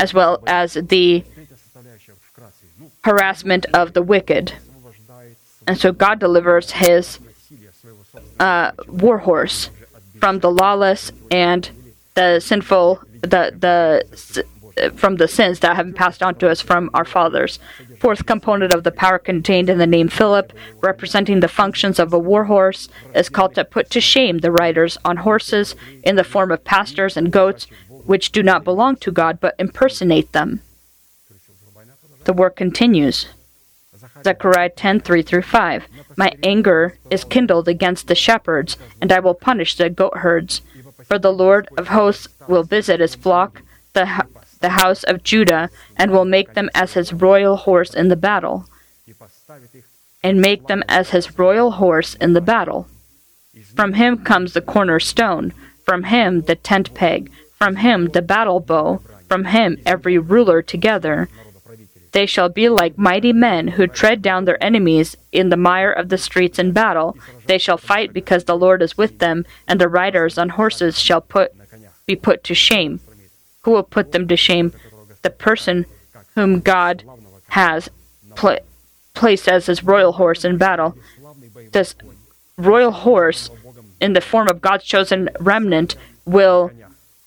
[0.00, 1.22] as well as the
[3.04, 4.54] harassment of the wicked.
[5.66, 7.20] And so God delivers his
[8.40, 9.70] uh, warhorse
[10.18, 11.70] from the lawless and
[12.14, 16.90] the sinful, the, the, from the sins that have been passed on to us from
[16.94, 17.58] our fathers.
[17.98, 22.18] Fourth component of the power contained in the name Philip, representing the functions of a
[22.18, 26.50] war horse, is called to put to shame the riders on horses in the form
[26.50, 27.66] of pastors and goats
[28.04, 30.60] which do not belong to God but impersonate them.
[32.24, 33.28] The work continues.
[34.22, 35.86] Zechariah 10 3 through 5.
[36.16, 40.60] My anger is kindled against the shepherds, and I will punish the goatherds.
[41.04, 43.62] For the Lord of hosts will visit his flock,
[43.94, 44.26] the,
[44.60, 48.66] the house of Judah, and will make them as his royal horse in the battle,
[50.22, 52.86] and make them as his royal horse in the battle.
[53.74, 55.52] From him comes the cornerstone,
[55.84, 61.28] from him the tent peg, from him the battle bow, from him every ruler together.
[62.12, 66.08] They shall be like mighty men who tread down their enemies in the mire of
[66.08, 67.16] the streets in battle.
[67.46, 71.20] They shall fight because the Lord is with them, and the riders on horses shall
[71.20, 71.52] put,
[72.06, 73.00] be put to shame.
[73.62, 74.72] Who will put them to shame?
[75.22, 75.84] The person
[76.34, 77.04] whom God
[77.48, 77.90] has
[78.36, 78.60] pl-
[79.12, 80.96] placed as his royal horse in battle.
[81.72, 81.94] This
[82.56, 83.50] royal horse,
[84.00, 85.94] in the form of God's chosen remnant,
[86.24, 86.70] will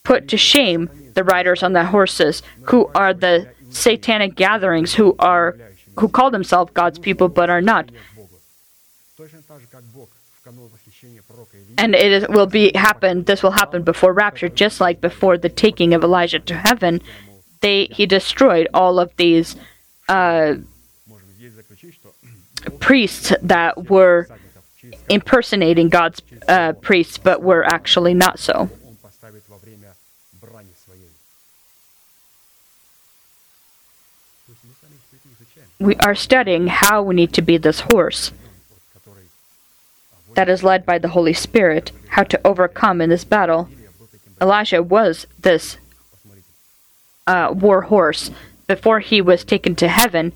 [0.03, 5.57] put to shame the riders on the horses, who are the satanic gatherings who are
[5.99, 7.89] who call themselves God's people but are not.
[11.77, 13.23] And it will be happen.
[13.23, 17.01] This will happen before rapture, just like before the taking of Elijah to heaven.
[17.61, 19.55] They he destroyed all of these
[20.09, 20.55] uh,
[22.79, 24.27] priests that were
[25.09, 28.69] impersonating God's uh, priests, but were actually not so.
[35.83, 38.31] we are studying how we need to be this horse
[40.35, 43.69] that is led by the Holy Spirit, how to overcome in this battle.
[44.41, 45.77] Elijah was this
[47.27, 48.31] uh, war horse.
[48.65, 50.31] Before he was taken to heaven,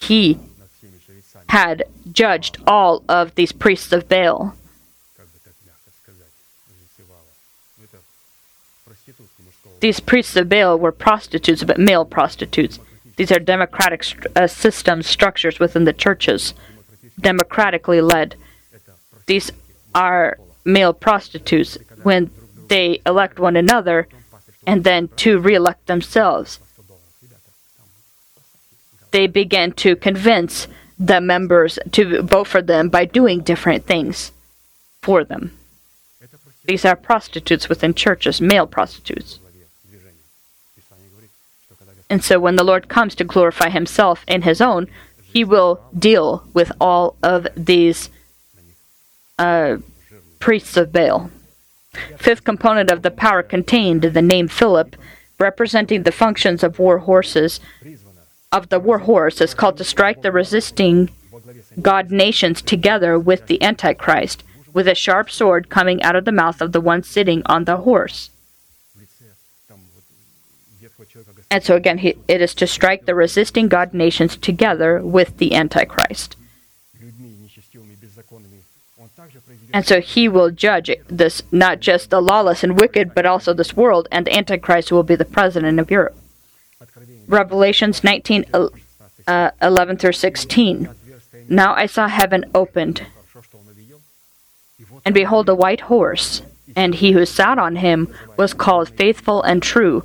[0.00, 0.38] he
[1.48, 4.54] had judged all of these priests of Baal.
[9.80, 12.78] These priests of Baal were prostitutes, but male prostitutes.
[13.22, 16.54] These are democratic st- uh, systems, structures within the churches,
[17.20, 18.34] democratically led.
[19.26, 19.52] These
[19.94, 22.32] are male prostitutes when
[22.66, 24.08] they elect one another
[24.66, 26.58] and then to re-elect themselves.
[29.12, 30.66] They begin to convince
[30.98, 34.32] the members to vote for them by doing different things
[35.00, 35.56] for them.
[36.64, 39.38] These are prostitutes within churches, male prostitutes.
[42.12, 44.86] And so when the Lord comes to glorify himself in his own,
[45.22, 48.10] he will deal with all of these
[49.38, 49.78] uh,
[50.38, 51.30] priests of Baal.
[52.18, 54.94] Fifth component of the power contained in the name Philip,
[55.38, 57.60] representing the functions of war horses,
[58.52, 61.08] of the war horse, is called to strike the resisting
[61.80, 64.44] God nations together with the Antichrist,
[64.74, 67.78] with a sharp sword coming out of the mouth of the one sitting on the
[67.78, 68.28] horse.
[71.52, 75.54] And so again, he, it is to strike the resisting God nations together with the
[75.54, 76.34] Antichrist.
[79.74, 83.76] And so he will judge this not just the lawless and wicked, but also this
[83.76, 86.16] world, and the Antichrist will be the president of Europe.
[87.28, 88.46] Revelations 19
[89.26, 90.88] uh, 11 through 16.
[91.50, 93.04] Now I saw heaven opened,
[95.04, 96.40] and behold, a white horse,
[96.74, 100.04] and he who sat on him was called Faithful and True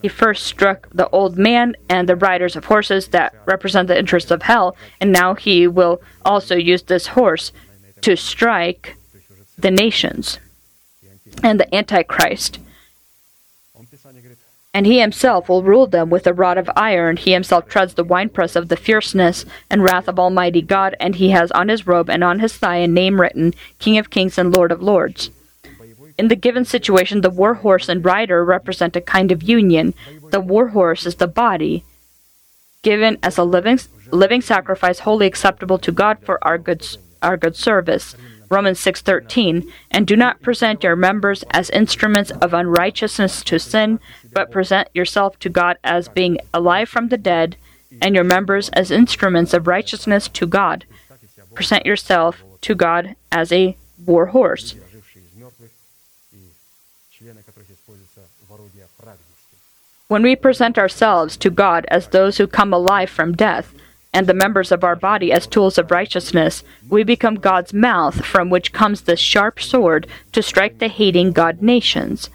[0.00, 4.30] He first struck the old man and the riders of horses that represent the interests
[4.30, 7.52] of hell, and now he will also use this horse
[8.02, 8.96] to strike
[9.58, 10.38] the nations
[11.42, 12.60] and the Antichrist.
[14.74, 17.16] And he himself will rule them with a rod of iron.
[17.16, 21.30] He himself treads the winepress of the fierceness and wrath of Almighty God, and he
[21.30, 24.54] has on his robe and on his thigh a name written King of Kings and
[24.54, 25.30] Lord of Lords.
[26.18, 29.94] In the given situation, the war horse and rider represent a kind of union.
[30.30, 31.84] The war horse is the body,
[32.82, 33.78] given as a living
[34.10, 36.84] living sacrifice, wholly acceptable to God for our good
[37.22, 38.16] our good service.
[38.50, 44.00] Romans six thirteen, and do not present your members as instruments of unrighteousness to sin,
[44.32, 47.56] but present yourself to God as being alive from the dead,
[48.00, 50.86] and your members as instruments of righteousness to God.
[51.54, 54.74] Present yourself to God as a war horse.
[60.08, 63.74] When we present ourselves to God as those who come alive from death,
[64.14, 68.48] and the members of our body as tools of righteousness, we become God's mouth from
[68.48, 72.30] which comes the sharp sword to strike the hating God nations.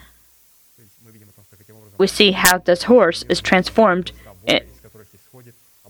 [1.98, 4.12] We see how this horse is transformed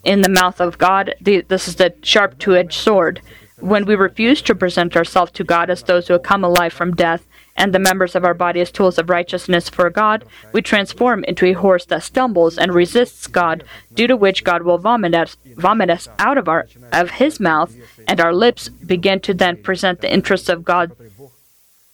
[0.06, 1.16] in the mouth of God.
[1.20, 3.20] This is the sharp two edged sword.
[3.60, 7.26] When we refuse to present ourselves to God as those who come alive from death,
[7.56, 11.46] and the members of our body as tools of righteousness for God, we transform into
[11.46, 15.90] a horse that stumbles and resists God, due to which God will vomit us, vomit
[15.90, 17.76] us out of our of His mouth,
[18.08, 20.96] and our lips begin to then present the interests of God,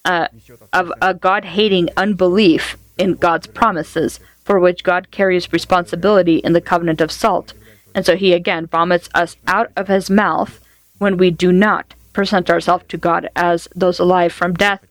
[0.06, 0.28] uh,
[0.72, 7.02] of a God-hating unbelief in God's promises, for which God carries responsibility in the covenant
[7.02, 7.54] of salt,
[7.94, 10.62] and so He again vomits us out of His mouth
[11.00, 14.84] when we do not present ourselves to God as those alive from death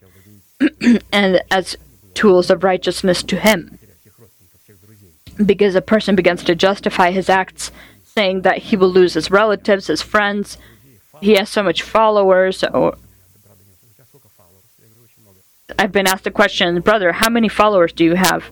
[1.13, 1.77] and as
[2.15, 3.79] tools of righteousness to him.
[5.45, 7.71] Because a person begins to justify his acts,
[8.05, 10.59] saying that he will lose his relatives, his friends,
[11.21, 12.97] he has so much followers, or
[15.79, 18.51] I've been asked the question, brother, how many followers do you have?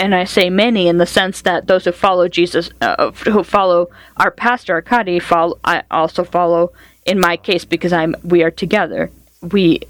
[0.00, 3.88] And I say many in the sense that those who follow Jesus, uh, who follow
[4.16, 6.72] our pastor Akadi, follow, I also follow
[7.08, 9.10] in my case, because I'm, we are together.
[9.40, 9.80] We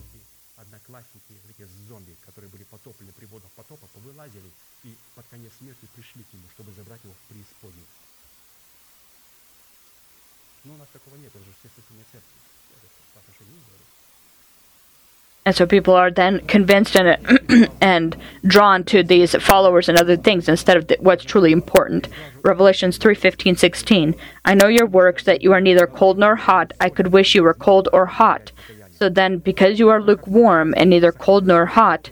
[15.48, 20.46] and so people are then convinced and and drawn to these followers and other things
[20.46, 22.06] instead of th- what's truly important.
[22.42, 26.74] Revelations 3:15 16 i know your works that you are neither cold nor hot.
[26.78, 28.52] I could wish you were cold or hot.
[28.90, 32.10] So then because you are lukewarm and neither cold nor hot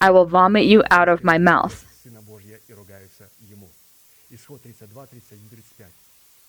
[0.00, 1.84] i will vomit you out of my mouth.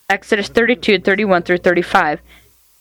[0.09, 2.21] Exodus 32, 31 through 35.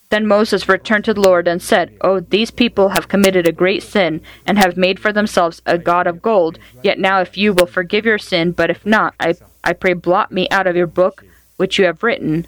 [0.09, 3.83] Then Moses returned to the Lord and said, Oh, these people have committed a great
[3.83, 6.57] sin, and have made for themselves a god of gold.
[6.81, 10.31] Yet now, if you will forgive your sin, but if not, I, I pray, blot
[10.31, 11.23] me out of your book
[11.57, 12.47] which you have written.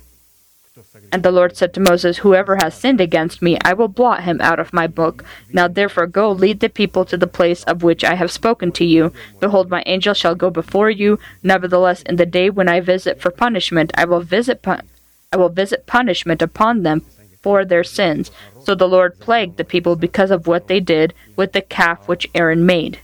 [1.12, 4.41] And the Lord said to Moses, Whoever has sinned against me, I will blot him
[4.41, 5.24] out of my book.
[5.51, 8.86] Now therefore go lead the people to the place of which I have spoken to
[8.86, 9.14] you.
[9.39, 11.20] Behold, my angel shall go before you.
[11.43, 15.86] Nevertheless, in the day when I visit for punishment, I will visit I will visit
[15.86, 17.05] punishment upon them
[17.41, 18.31] for their sins.
[18.63, 22.29] So the Lord plagued the people because of what they did with the calf which
[22.35, 22.99] Aaron made.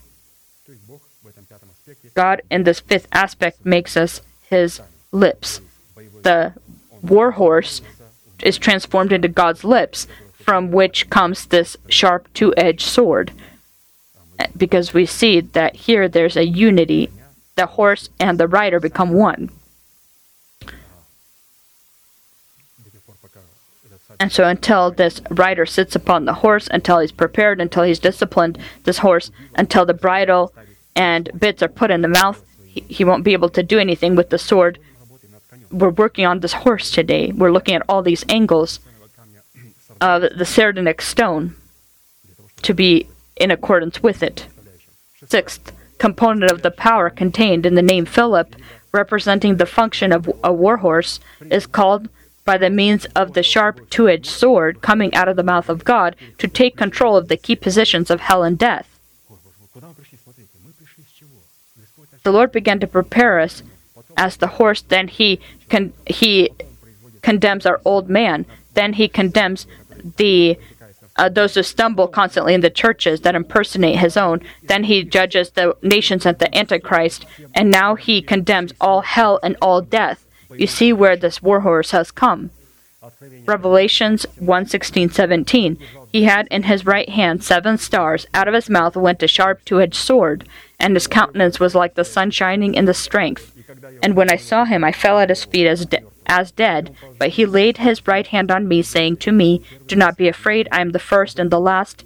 [2.13, 4.81] God, in this fifth aspect, makes us his
[5.11, 5.61] lips.
[6.23, 6.53] The
[7.01, 7.81] war horse
[8.43, 13.31] is transformed into God's lips, from which comes this sharp two edged sword.
[14.55, 17.09] Because we see that here there's a unity.
[17.55, 19.49] The horse and the rider become one.
[24.19, 28.57] And so until this rider sits upon the horse, until he's prepared, until he's disciplined,
[28.83, 30.53] this horse, until the bridle
[30.95, 34.15] and bits are put in the mouth, he, he won't be able to do anything
[34.15, 34.79] with the sword.
[35.71, 37.31] We're working on this horse today.
[37.31, 38.79] We're looking at all these angles
[40.01, 41.55] of the sardonyx stone
[42.63, 44.47] to be in accordance with it.
[45.27, 48.55] Sixth component of the power contained in the name Philip,
[48.91, 51.19] representing the function of a warhorse,
[51.51, 52.09] is called
[52.47, 55.83] by the means of the sharp two edged sword coming out of the mouth of
[55.83, 58.87] God to take control of the key positions of hell and death.
[62.23, 63.63] The Lord began to prepare us
[64.15, 65.39] as the horse, then he,
[65.69, 66.49] con- he
[67.21, 69.67] condemns our old man, then he condemns
[70.15, 70.57] the
[71.17, 74.39] uh, those who stumble constantly in the churches that impersonate his own.
[74.63, 77.25] Then he judges the nations and the Antichrist,
[77.55, 82.11] and now he condemns all hell and all death you see where this warhorse has
[82.11, 82.51] come.
[83.45, 85.77] Revelations 1:16, 17.
[86.11, 89.63] He had in his right hand seven stars, out of his mouth went a sharp
[89.65, 90.47] two-edged sword,
[90.79, 93.53] and his countenance was like the sun shining in the strength.
[94.03, 96.95] And when I saw him, I fell at his feet as, de- as dead.
[97.17, 100.67] But he laid his right hand on me, saying to me, Do not be afraid,
[100.71, 102.03] I am the first and the last.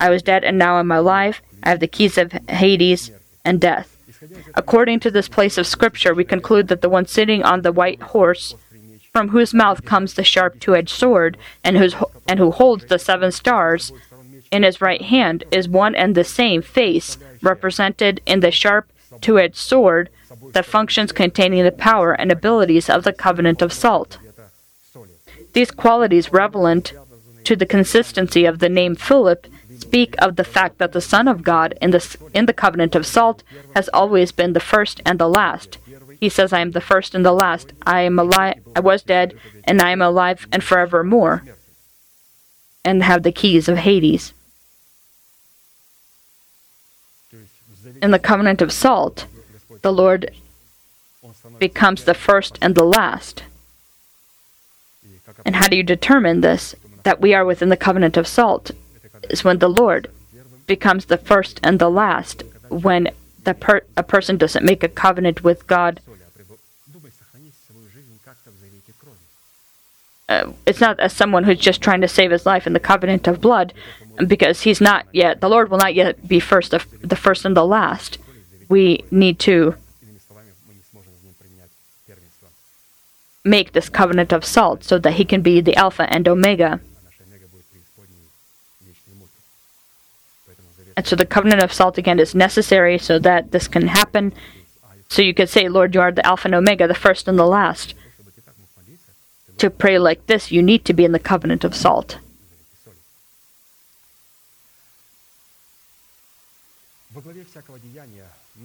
[0.00, 1.40] I was dead, and now am alive.
[1.62, 3.10] I have the keys of Hades
[3.44, 3.91] and death.
[4.54, 8.00] According to this place of scripture, we conclude that the one sitting on the white
[8.00, 8.54] horse,
[9.12, 11.94] from whose mouth comes the sharp two edged sword, and, whose,
[12.28, 13.92] and who holds the seven stars
[14.50, 19.38] in his right hand, is one and the same face represented in the sharp two
[19.38, 20.08] edged sword,
[20.52, 24.18] that functions containing the power and abilities of the covenant of salt.
[25.52, 26.92] These qualities relevant
[27.44, 29.46] to the consistency of the name Philip
[29.82, 32.02] speak of the fact that the Son of God in, the
[32.38, 33.42] in the covenant of salt
[33.74, 35.78] has always been the first and the last.
[36.24, 37.72] He says, I am the first and the last.
[37.96, 39.28] I am alive I was dead,
[39.64, 41.42] and I am alive and forevermore.
[42.84, 44.32] And have the keys of Hades.
[48.00, 49.26] In the covenant of salt,
[49.82, 50.30] the Lord
[51.58, 53.44] becomes the first and the last.
[55.44, 56.74] And how do you determine this?
[57.02, 58.70] That we are within the covenant of salt
[59.32, 60.08] is when the Lord
[60.66, 63.10] becomes the first and the last, when
[63.44, 66.00] the per- a person doesn't make a covenant with God.
[70.28, 73.26] Uh, it's not as someone who's just trying to save his life in the covenant
[73.26, 73.74] of blood,
[74.26, 75.40] because he's not yet.
[75.40, 78.18] The Lord will not yet be first, of, the first and the last.
[78.68, 79.74] We need to
[83.44, 86.80] make this covenant of salt so that he can be the Alpha and Omega.
[90.96, 94.32] And so the covenant of salt again is necessary so that this can happen.
[95.08, 97.46] So you could say, Lord, you are the Alpha and Omega, the first and the
[97.46, 97.94] last.
[99.58, 102.18] To pray like this, you need to be in the covenant of salt.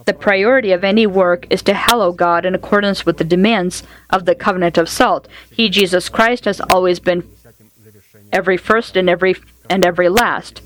[0.06, 4.26] The priority of any work is to hallow God in accordance with the demands of
[4.26, 5.28] the covenant of salt.
[5.52, 7.30] He, Jesus Christ, has always been
[8.32, 9.36] every first and every
[9.70, 10.62] and every last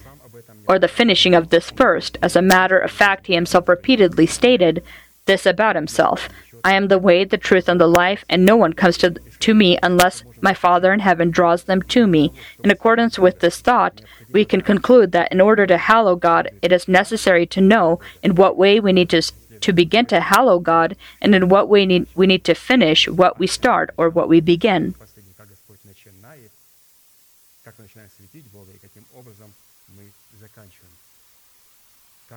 [0.72, 2.18] or the finishing of this first.
[2.22, 4.82] As a matter of fact, he himself repeatedly stated
[5.26, 6.30] this about himself.
[6.64, 9.54] I am the way, the truth, and the life, and no one comes to, to
[9.54, 12.32] me unless my Father in heaven draws them to me.
[12.64, 14.00] In accordance with this thought,
[14.32, 18.36] we can conclude that in order to hallow God, it is necessary to know in
[18.36, 19.22] what way we need to,
[19.60, 23.40] to begin to hallow God, and in what way need, we need to finish what
[23.40, 24.96] we start or what we begin.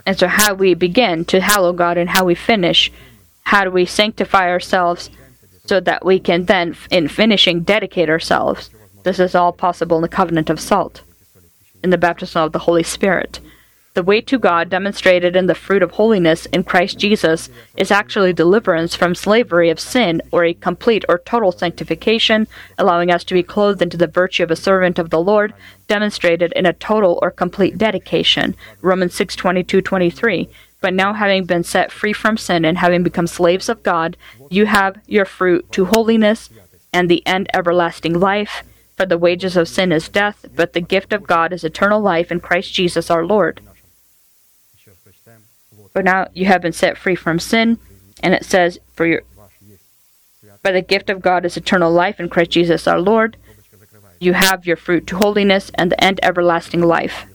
[0.07, 2.93] And so, how we begin to hallow God and how we finish,
[3.45, 5.11] how do we sanctify ourselves
[5.67, 8.71] so that we can then, in finishing, dedicate ourselves?
[9.03, 11.03] This is all possible in the covenant of salt,
[11.83, 13.41] in the baptism of the Holy Spirit.
[13.95, 18.33] The way to God, demonstrated in the fruit of holiness in Christ Jesus, is actually
[18.33, 23.45] deliverance from slavery of sin or a complete or total sanctification, allowing us to be
[23.45, 25.55] clothed into the virtue of a servant of the Lord,
[25.87, 28.57] demonstrated in a total or complete dedication.
[28.83, 30.49] Romans 6 22 23.
[30.81, 34.17] But now, having been set free from sin and having become slaves of God,
[34.51, 36.51] you have your fruit to holiness
[36.93, 38.65] and the end everlasting life.
[38.97, 42.33] For the wages of sin is death, but the gift of God is eternal life
[42.33, 43.61] in Christ Jesus our Lord.
[45.95, 47.79] For now you have been set free from sin,
[48.21, 49.23] and it says, For your
[50.61, 53.37] by the gift of God is eternal life in Christ Jesus our Lord.
[54.19, 57.27] You have your fruit to holiness and the end everlasting life.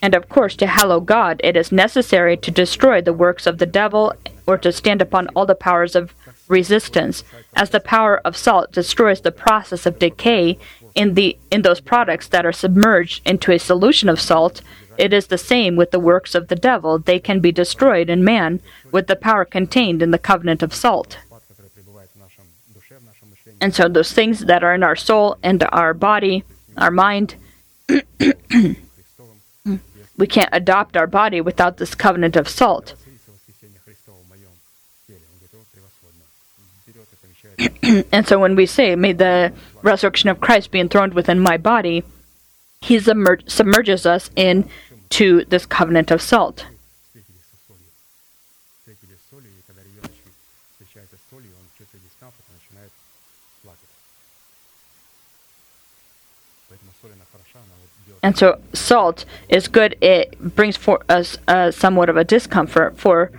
[0.00, 3.66] And of course, to hallow God, it is necessary to destroy the works of the
[3.66, 4.12] devil
[4.46, 6.14] or to stand upon all the powers of
[6.46, 7.24] resistance.
[7.54, 10.58] As the power of salt destroys the process of decay,
[10.94, 14.62] in the in those products that are submerged into a solution of salt
[14.98, 16.98] it is the same with the works of the devil.
[16.98, 21.18] They can be destroyed in man with the power contained in the covenant of salt.
[23.60, 26.44] And so those things that are in our soul and our body
[26.76, 27.36] our mind
[30.16, 32.94] we can't adopt our body without this covenant of salt.
[38.12, 39.52] and so when we say, may the
[39.82, 42.04] resurrection of Christ be enthroned within my body,
[42.80, 46.66] he submerges us into this covenant of salt.
[58.24, 59.96] And so salt is good.
[60.00, 63.32] It brings for us uh, somewhat of a discomfort for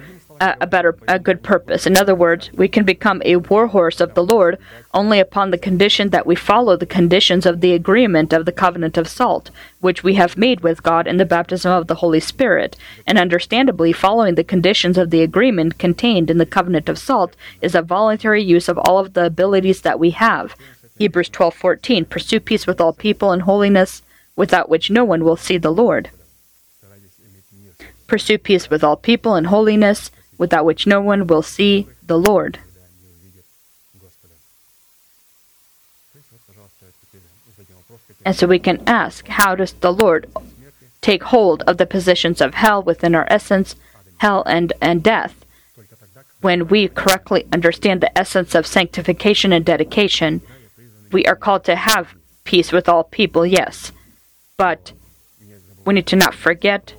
[0.44, 1.88] a, a better, a good purpose.
[1.88, 4.58] In other words, we can become a warhorse of the Lord
[4.94, 8.98] only upon the condition that we follow the conditions of the agreement of the covenant
[8.98, 12.76] of salt, which we have made with God in the baptism of the Holy Spirit.
[13.08, 17.74] And understandably, following the conditions of the agreement contained in the covenant of salt is
[17.74, 20.56] a voluntary use of all of the abilities that we have.
[20.98, 24.02] Hebrews 12:14 Pursue peace with all people and holiness
[24.36, 26.10] without which no one will see the Lord.
[28.08, 32.60] Pursue peace with all people and holiness without which no one will see the Lord.
[38.26, 40.30] And so we can ask how does the Lord
[41.02, 43.76] take hold of the positions of hell within our essence,
[44.18, 45.44] hell and, and death,
[46.42, 50.42] when we correctly understand the essence of sanctification and dedication.
[51.12, 53.92] We are called to have peace with all people, yes,
[54.58, 54.94] but
[55.86, 56.94] we need to not forget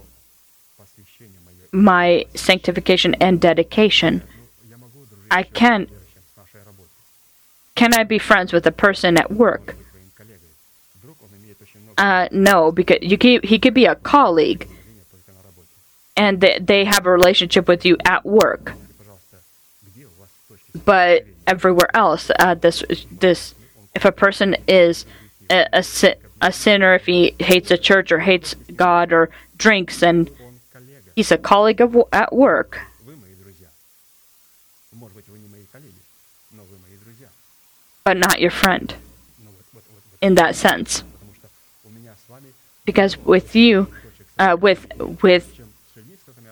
[1.74, 4.22] my sanctification and dedication.
[5.30, 5.88] I can
[7.74, 9.76] can I be friends with a person at work?
[11.98, 14.68] Uh, no, because you he could be a colleague,
[16.16, 18.74] and they, they have a relationship with you at work.
[20.84, 23.54] But everywhere else, uh, this this
[23.94, 25.06] if a person is
[25.50, 25.84] a, a,
[26.40, 30.30] a sinner, if he hates the church or hates God or drinks and
[31.14, 32.80] He's a colleague of, at work.
[38.04, 38.94] But not your friend
[40.24, 41.04] in that sense.
[42.84, 43.88] Because with you,
[44.38, 44.86] uh, with
[45.22, 45.60] with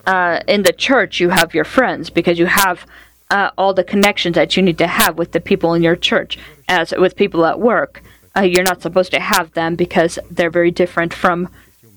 [0.07, 2.87] uh, in the church, you have your friends because you have
[3.31, 6.39] uh, all the connections that you need to have with the people in your church,
[6.69, 8.03] as with people at work.
[8.37, 11.49] Uh, you're not supposed to have them because they're very different from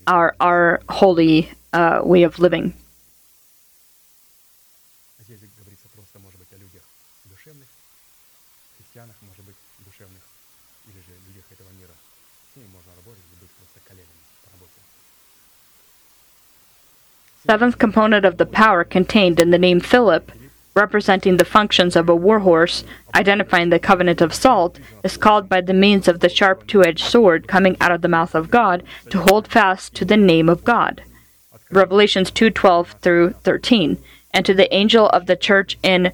[0.07, 2.73] our our holy uh, way of living.
[17.47, 20.32] Seventh component of the power contained in the name Philip,
[20.73, 25.73] representing the functions of a warhorse, identifying the covenant of salt, is called by the
[25.73, 29.21] means of the sharp two edged sword coming out of the mouth of God to
[29.21, 31.03] hold fast to the name of God.
[31.72, 33.97] Revelations 2:12 through 13.
[34.34, 36.11] And to the angel of the church in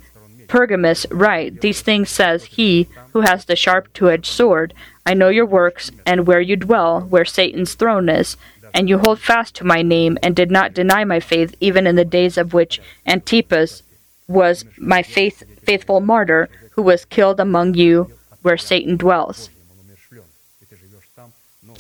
[0.48, 4.74] Pergamus write, These things says he who has the sharp two-edged sword.
[5.06, 8.38] I know your works and where you dwell, where Satan's throne is,
[8.74, 11.96] and you hold fast to my name and did not deny my faith even in
[11.96, 13.84] the days of which Antipas
[14.28, 19.50] was my faith, faithful martyr who was killed among you where Satan dwells.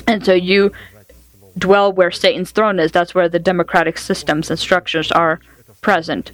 [0.07, 0.71] And so you
[1.57, 2.91] dwell where Satan's throne is.
[2.91, 5.39] That's where the democratic systems and structures are
[5.81, 6.31] present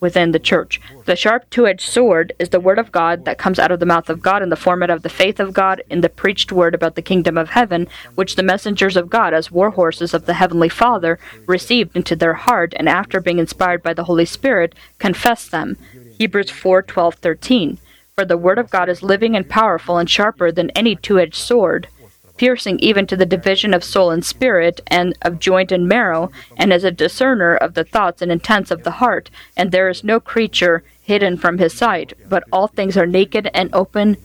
[0.00, 0.80] within the church.
[1.04, 3.86] The sharp two edged sword is the word of God that comes out of the
[3.86, 6.74] mouth of God in the format of the faith of God in the preached word
[6.74, 10.34] about the kingdom of heaven, which the messengers of God, as war horses of the
[10.34, 15.48] heavenly Father, received into their heart and after being inspired by the Holy Spirit, confess
[15.48, 15.76] them.
[16.18, 17.78] Hebrews 4 12 13.
[18.14, 21.34] For the word of God is living and powerful and sharper than any two edged
[21.34, 21.88] sword
[22.36, 26.72] piercing even to the division of soul and spirit, and of joint and marrow, and
[26.72, 29.30] is a discerner of the thoughts and intents of the heart.
[29.56, 33.70] And there is no creature hidden from his sight, but all things are naked and
[33.72, 34.16] open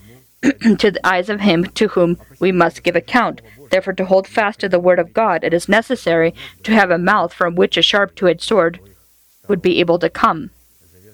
[0.41, 3.41] to the eyes of him to whom we must give account.
[3.70, 6.34] Therefore, to hold fast to the word of God, it is necessary
[6.64, 8.80] to have a mouth from which a sharp two edged sword
[9.47, 10.49] would be able to come.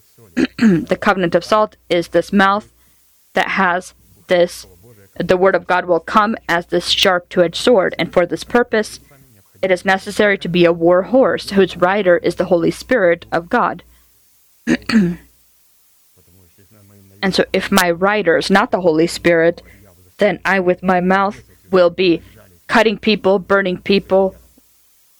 [0.35, 2.71] the covenant of salt is this mouth
[3.33, 3.93] that has
[4.27, 4.65] this
[5.19, 8.43] the word of God will come as this sharp two edged sword, and for this
[8.43, 8.99] purpose,
[9.61, 13.49] it is necessary to be a war horse whose rider is the Holy Spirit of
[13.49, 13.83] God.
[14.67, 15.19] and
[17.31, 19.61] so, if my rider is not the Holy Spirit,
[20.17, 21.41] then I, with my mouth,
[21.71, 22.21] will be
[22.67, 24.35] cutting people, burning people,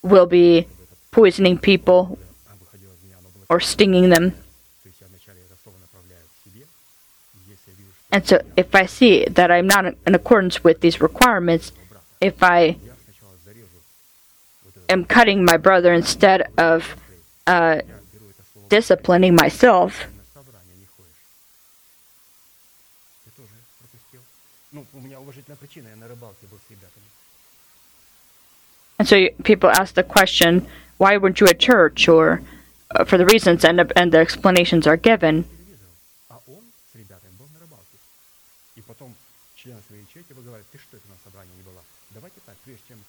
[0.02, 0.68] will be
[1.12, 2.20] poisoning people,
[3.50, 4.34] or stinging them.
[8.18, 11.72] And so, if I see that I'm not in accordance with these requirements,
[12.20, 12.78] if I
[14.90, 16.96] am cutting my brother instead of
[17.46, 17.82] uh,
[18.70, 20.08] disciplining myself,
[28.98, 30.66] and so people ask the question,
[30.98, 32.08] why weren't you at church?
[32.08, 32.42] Or
[32.96, 35.46] uh, for the reasons, and, and the explanations are given.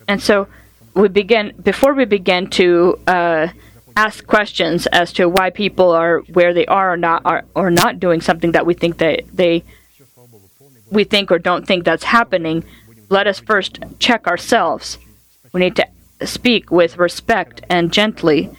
[0.08, 0.48] And so
[0.94, 3.48] we begin before we begin to uh,
[3.94, 8.00] ask questions as to why people are where they are or not are or not
[8.00, 9.62] doing something that we think that they
[10.90, 12.64] we think or don't think that's happening.
[13.10, 14.98] Let us first check ourselves.
[15.52, 15.86] We need to
[16.26, 18.50] speak with respect and gently.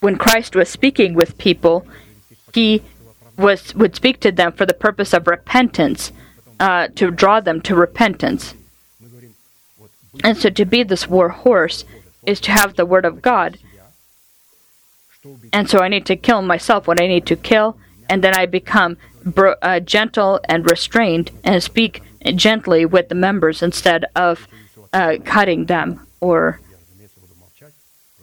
[0.00, 1.86] When Christ was speaking with people,
[2.54, 2.82] he
[3.38, 6.12] was would speak to them for the purpose of repentance,
[6.58, 8.54] uh, to draw them to repentance.
[10.24, 11.84] And so, to be this war horse
[12.26, 13.58] is to have the word of God.
[15.52, 17.78] And so, I need to kill myself what I need to kill,
[18.10, 22.02] and then I become bro- uh, gentle and restrained and speak
[22.34, 24.48] gently with the members instead of
[24.92, 26.60] uh, cutting them or.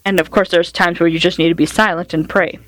[0.07, 2.59] And of course, there's times where you just need to be silent and pray.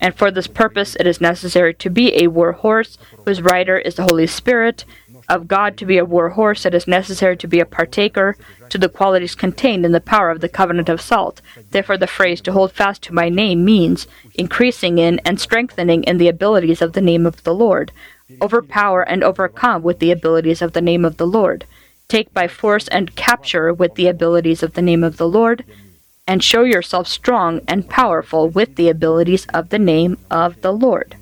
[0.00, 3.96] And for this purpose, it is necessary to be a war horse whose rider is
[3.96, 4.84] the Holy Spirit.
[5.28, 8.36] Of God to be a war horse, it is necessary to be a partaker
[8.70, 11.42] to the qualities contained in the power of the covenant of salt.
[11.70, 16.16] Therefore, the phrase to hold fast to my name means increasing in and strengthening in
[16.16, 17.92] the abilities of the name of the Lord.
[18.40, 21.66] Overpower and overcome with the abilities of the name of the Lord.
[22.08, 25.64] Take by force and capture with the abilities of the name of the Lord
[26.28, 31.16] and show yourself strong and powerful with the abilities of the name of the Lord.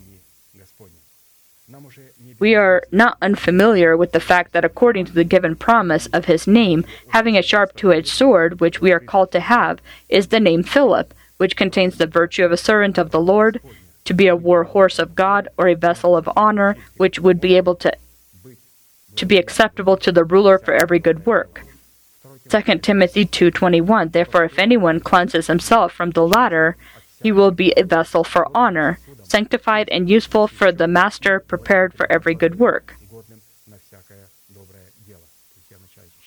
[2.41, 6.47] We are not unfamiliar with the fact that according to the given promise of his
[6.47, 10.41] name, having a sharp two edged sword, which we are called to have, is the
[10.41, 13.61] name Philip, which contains the virtue of a servant of the Lord,
[14.05, 17.57] to be a war horse of God, or a vessel of honor, which would be
[17.57, 17.93] able to,
[19.15, 21.66] to be acceptable to the ruler for every good work.
[22.49, 26.77] 2 Timothy 2:21 Therefore if anyone cleanses himself from the latter
[27.23, 32.11] he will be a vessel for honor sanctified and useful for the master prepared for
[32.11, 32.95] every good work.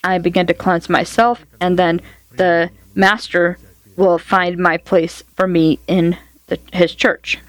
[0.03, 2.01] I begin to cleanse myself and then
[2.35, 3.57] the master
[3.95, 6.17] will find my place for me in
[6.47, 7.39] the, his church.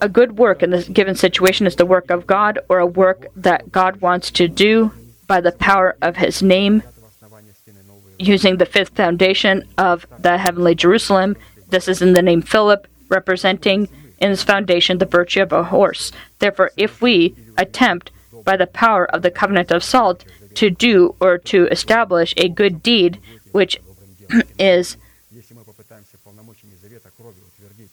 [0.00, 3.26] A good work in this given situation is the work of God or a work
[3.36, 4.92] that God wants to do
[5.26, 6.82] by the power of his name,
[8.18, 11.36] using the fifth foundation of the heavenly Jerusalem.
[11.68, 16.12] This is in the name Philip, representing in his foundation the virtue of a horse.
[16.38, 18.10] Therefore, if we attempt
[18.44, 22.82] by the power of the covenant of salt to do or to establish a good
[22.82, 23.18] deed,
[23.52, 23.80] which
[24.58, 24.96] is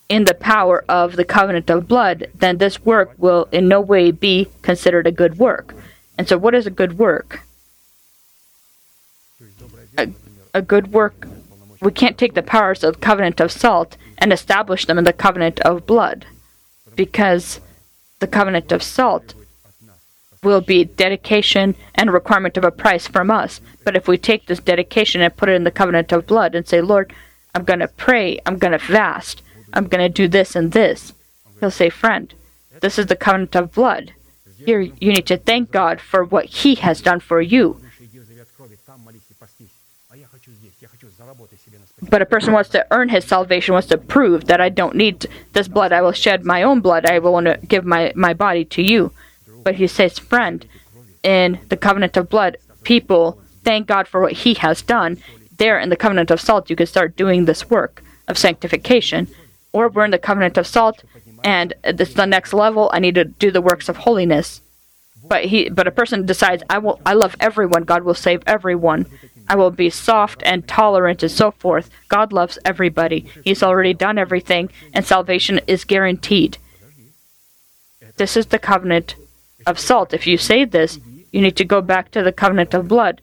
[0.09, 4.11] in the power of the covenant of blood, then this work will in no way
[4.11, 5.73] be considered a good work.
[6.17, 7.41] And so, what is a good work?
[9.97, 10.09] A,
[10.53, 11.27] a good work,
[11.81, 15.13] we can't take the powers of the covenant of salt and establish them in the
[15.13, 16.25] covenant of blood,
[16.95, 17.59] because
[18.19, 19.33] the covenant of salt
[20.43, 23.61] will be dedication and requirement of a price from us.
[23.83, 26.67] But if we take this dedication and put it in the covenant of blood and
[26.67, 27.13] say, Lord,
[27.53, 29.41] I'm going to pray, I'm going to fast,
[29.73, 31.13] I'm going to do this and this,
[31.59, 32.33] He'll say, Friend,
[32.81, 34.13] this is the covenant of blood.
[34.65, 37.81] Here you need to thank God for what He has done for you.
[42.09, 45.27] But a person wants to earn his salvation, wants to prove that I don't need
[45.53, 45.91] this blood.
[45.91, 47.05] I will shed my own blood.
[47.05, 49.11] I will want to give my, my body to you.
[49.63, 50.65] But he says, friend,
[51.23, 55.21] in the covenant of blood, people thank God for what he has done.
[55.57, 59.27] There in the covenant of salt, you can start doing this work of sanctification.
[59.73, 61.03] Or we're in the covenant of salt,
[61.43, 62.89] and it's the next level.
[62.93, 64.61] I need to do the works of holiness.
[65.23, 67.83] But he, but a person decides, I will, I love everyone.
[67.83, 69.05] God will save everyone.
[69.47, 71.89] I will be soft and tolerant and so forth.
[72.07, 73.27] God loves everybody.
[73.43, 76.57] He's already done everything, and salvation is guaranteed.
[78.17, 79.15] This is the covenant
[79.65, 80.13] of salt.
[80.13, 80.99] If you say this,
[81.31, 83.21] you need to go back to the covenant of blood.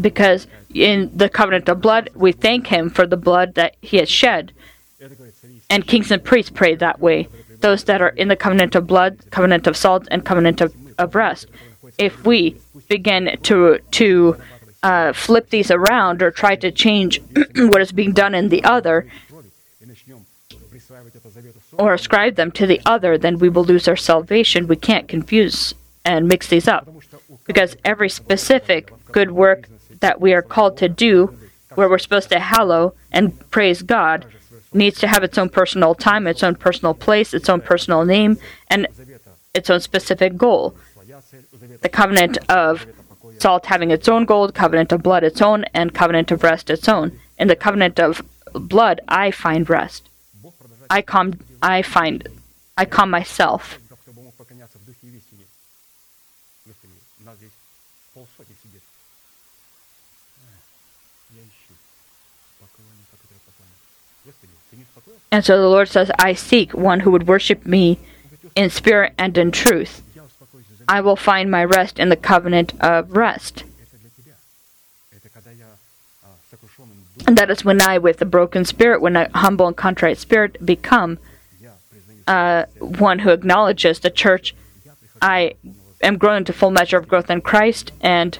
[0.00, 4.08] Because in the covenant of blood, we thank Him for the blood that He has
[4.08, 4.52] shed.
[5.68, 7.28] And kings and priests pray that way.
[7.60, 11.14] Those that are in the covenant of blood, covenant of salt, and covenant of, of
[11.14, 11.46] rest.
[11.98, 12.56] If we
[12.88, 14.36] begin to to
[14.82, 17.20] uh, flip these around or try to change
[17.56, 19.06] what is being done in the other,
[21.78, 24.66] or ascribe them to the other, then we will lose our salvation.
[24.66, 25.74] We can't confuse
[26.04, 26.88] and mix these up.
[27.46, 29.68] Because every specific good work
[30.00, 31.34] that we are called to do,
[31.74, 34.26] where we're supposed to hallow and praise God,
[34.72, 38.38] needs to have its own personal time, its own personal place, its own personal name,
[38.68, 38.86] and
[39.54, 40.76] its own specific goal.
[41.82, 42.86] The covenant of
[43.38, 46.88] salt having its own goal, covenant of blood its own, and covenant of rest its
[46.88, 47.18] own.
[47.38, 50.08] In the covenant of blood, I find rest.
[50.88, 52.26] I calm, I find,
[52.76, 53.78] I calm myself.
[65.32, 67.98] And so the Lord says, I seek one who would worship me
[68.56, 70.02] in spirit and in truth.
[70.88, 73.64] I will find my rest in the covenant of rest.
[77.26, 80.64] And that is when I, with a broken spirit, when a humble and contrite spirit,
[80.64, 81.18] become
[82.26, 84.54] uh, one who acknowledges the church.
[85.22, 85.54] I
[86.02, 88.38] am grown to full measure of growth in Christ, and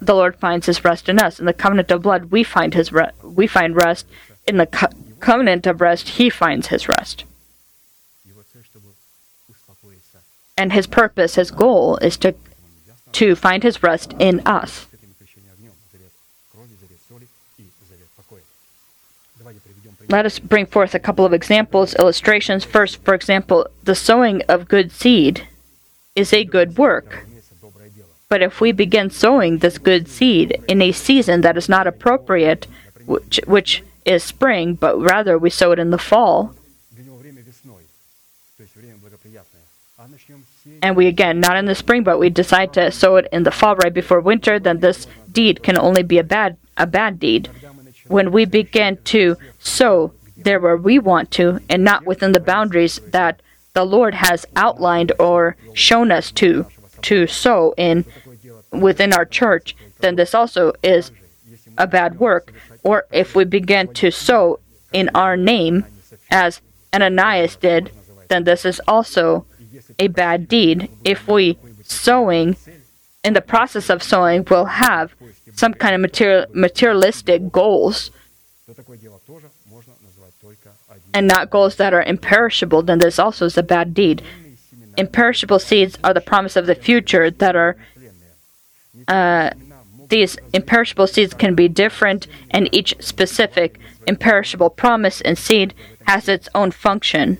[0.00, 1.38] the Lord finds His rest in us.
[1.40, 4.06] In the covenant of blood, we find His re- we find rest
[4.46, 4.88] in the co-
[5.20, 7.24] covenant of rest, he finds his rest.
[10.58, 12.34] And his purpose, his goal, is to,
[13.12, 14.86] to find his rest in us.
[20.08, 22.64] Let us bring forth a couple of examples, illustrations.
[22.64, 25.46] First, for example, the sowing of good seed
[26.14, 27.26] is a good work.
[28.28, 32.66] But if we begin sowing this good seed in a season that is not appropriate,
[33.04, 36.54] which, which is spring, but rather we sow it in the fall.
[40.82, 43.50] And we again, not in the spring, but we decide to sow it in the
[43.50, 47.48] fall right before winter, then this deed can only be a bad a bad deed.
[48.06, 53.00] When we begin to sow there where we want to and not within the boundaries
[53.06, 53.40] that
[53.72, 56.66] the Lord has outlined or shown us to
[57.02, 58.04] to sow in
[58.70, 61.10] within our church, then this also is
[61.78, 62.52] a bad work.
[62.86, 64.60] Or if we begin to sow
[64.92, 65.86] in our name,
[66.30, 66.60] as
[66.94, 67.90] Ananias did,
[68.28, 69.44] then this is also
[69.98, 70.88] a bad deed.
[71.04, 72.56] If we sowing,
[73.24, 75.14] in the process of sowing, will have
[75.52, 78.12] some kind of material, materialistic goals,
[81.12, 84.22] and not goals that are imperishable, then this also is a bad deed.
[84.96, 87.76] Imperishable seeds are the promise of the future that are
[89.08, 89.50] uh,
[90.08, 95.74] these imperishable seeds can be different, and each specific imperishable promise and seed
[96.06, 97.38] has its own function.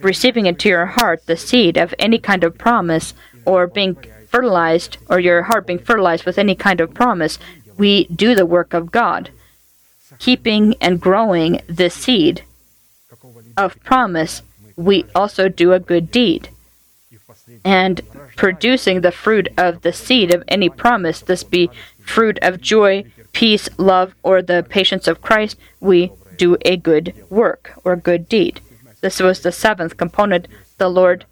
[0.00, 3.14] Receiving into your heart the seed of any kind of promise,
[3.44, 3.96] or being
[4.28, 7.38] fertilized, or your heart being fertilized with any kind of promise,
[7.76, 9.30] we do the work of God,
[10.18, 12.42] keeping and growing the seed
[13.56, 14.42] of promise.
[14.76, 16.48] We also do a good deed.
[17.64, 18.00] And
[18.40, 21.68] producing the fruit of the seed of any promise, this be
[22.00, 27.78] fruit of joy, peace, love, or the patience of Christ, we do a good work
[27.84, 28.62] or good deed.
[29.02, 30.48] This was the seventh component.
[30.78, 31.26] The Lord,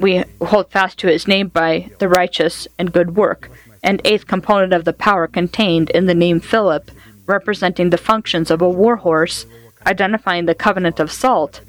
[0.00, 3.48] we hold fast to his name by the righteous and good work.
[3.80, 6.90] And eighth component of the power contained in the name Philip,
[7.26, 9.46] representing the functions of a war horse,
[9.86, 11.60] identifying the covenant of salt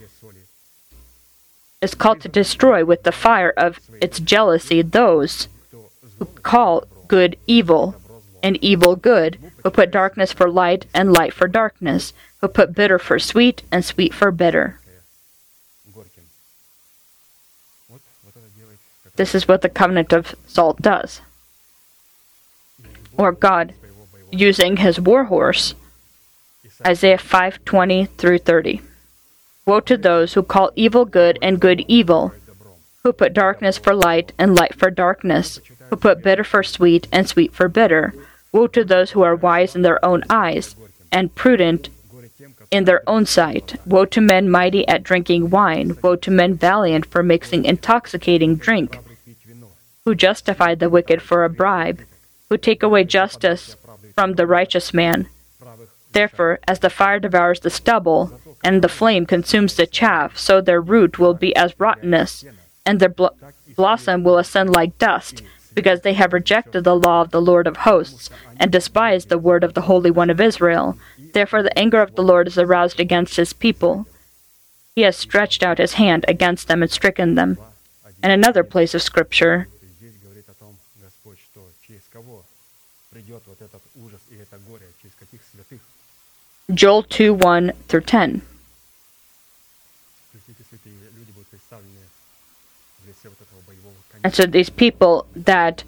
[1.86, 5.48] is called to destroy with the fire of its jealousy those
[6.18, 7.96] who call good evil
[8.44, 13.00] and evil good, who put darkness for light and light for darkness, who put bitter
[13.00, 14.80] for sweet and sweet for bitter.
[19.16, 21.22] This is what the covenant of salt does.
[23.18, 23.74] Or God
[24.32, 25.74] using his war horse.
[26.86, 28.82] Isaiah 5:20 through 30.
[29.66, 32.34] Woe to those who call evil good and good evil,
[33.04, 35.60] who put darkness for light and light for darkness,
[35.90, 38.14] who put bitter for sweet and sweet for bitter.
[38.52, 40.76] Woe to those who are wise in their own eyes
[41.12, 41.90] and prudent
[42.70, 43.76] in their own sight.
[43.88, 45.98] Woe to men mighty at drinking wine.
[46.04, 49.00] Woe to men valiant for mixing intoxicating drink,
[50.04, 52.02] who justify the wicked for a bribe,
[52.50, 53.76] who take away justice
[54.14, 55.28] from the righteous man.
[56.12, 60.82] Therefore, as the fire devours the stubble, and the flame consumes the chaff, so their
[60.82, 62.44] root will be as rottenness,
[62.84, 63.28] and their bl-
[63.76, 65.44] blossom will ascend like dust,
[65.76, 69.64] because they have rejected the law of the Lord of hosts, and despised the word
[69.64, 70.98] of the Holy One of Israel.
[71.34, 74.08] Therefore the anger of the Lord is aroused against his people.
[74.96, 77.60] He has stretched out his hand against them and stricken them.
[78.24, 79.68] In another place of Scripture,
[86.74, 88.42] Joel 2 1 through 10.
[94.26, 95.84] And so these people that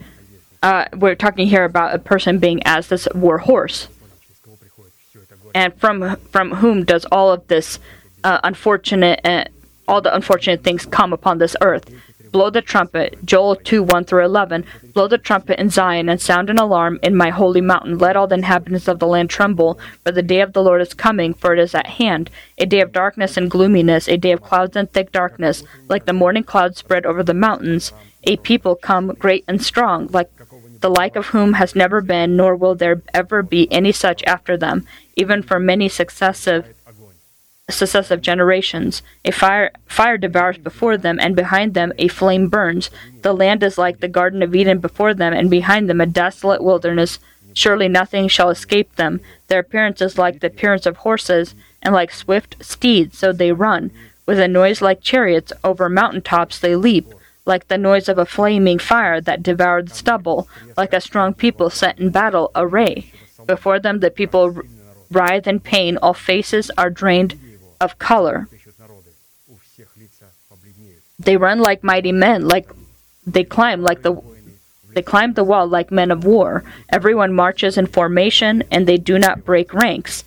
[0.61, 3.87] uh, we're talking here about a person being as this war horse.
[5.55, 7.79] And from from whom does all of this
[8.23, 9.45] uh, unfortunate uh,
[9.87, 11.89] all the unfortunate things come upon this earth?
[12.31, 14.65] Blow the trumpet, Joel 2 1 through 11.
[14.93, 17.97] Blow the trumpet in Zion and sound an alarm in my holy mountain.
[17.97, 20.93] Let all the inhabitants of the land tremble, for the day of the Lord is
[20.93, 22.29] coming, for it is at hand.
[22.59, 26.13] A day of darkness and gloominess, a day of clouds and thick darkness, like the
[26.13, 27.93] morning clouds spread over the mountains
[28.27, 30.29] a people come great and strong, like
[30.81, 34.57] the like of whom has never been, nor will there ever be any such after
[34.57, 34.85] them,
[35.15, 36.73] even for many successive
[37.69, 39.01] successive generations.
[39.25, 42.89] A fire fire devours before them, and behind them a flame burns.
[43.21, 46.63] The land is like the Garden of Eden before them, and behind them a desolate
[46.63, 47.19] wilderness.
[47.53, 49.19] Surely nothing shall escape them.
[49.47, 53.91] Their appearance is like the appearance of horses, and like swift steeds, so they run.
[54.25, 57.07] With a noise like chariots, over mountain tops they leap
[57.47, 61.97] like the noise of a flaming fire that devoured stubble, like a strong people set
[61.97, 63.11] in battle array.
[63.45, 64.61] Before them the people
[65.09, 67.39] writhe in pain, all faces are drained
[67.79, 68.47] of color.
[71.17, 72.69] They run like mighty men, like
[73.25, 74.21] they climb like the
[74.93, 76.63] they climb the wall like men of war.
[76.89, 80.23] Everyone marches in formation, and they do not break ranks.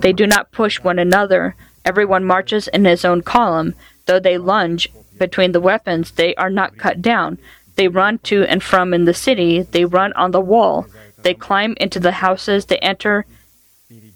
[0.00, 1.56] They do not push one another.
[1.84, 3.74] Everyone marches in his own column.
[4.06, 4.88] Though they lunge,
[5.18, 7.38] between the weapons, they are not cut down.
[7.76, 9.62] They run to and from in the city.
[9.62, 10.86] They run on the wall.
[11.22, 12.66] They climb into the houses.
[12.66, 13.26] They enter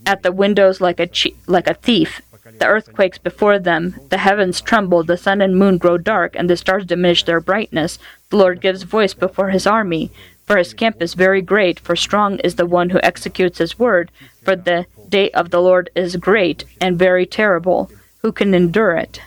[0.06, 1.08] at the windows like a
[1.46, 2.22] like a thief.
[2.58, 6.56] The earthquakes before them, the heavens tremble, the sun and moon grow dark, and the
[6.56, 7.98] stars diminish their brightness.
[8.30, 10.10] The Lord gives voice before his army.
[10.46, 14.10] For his camp is very great, for strong is the one who executes his word.
[14.42, 17.90] For the day of the Lord is great and very terrible.
[18.22, 19.20] Who can endure it?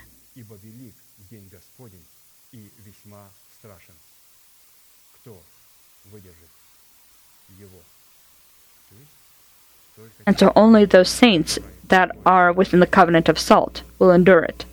[10.26, 14.66] and so only those saints that are within the covenant of salt will endure it.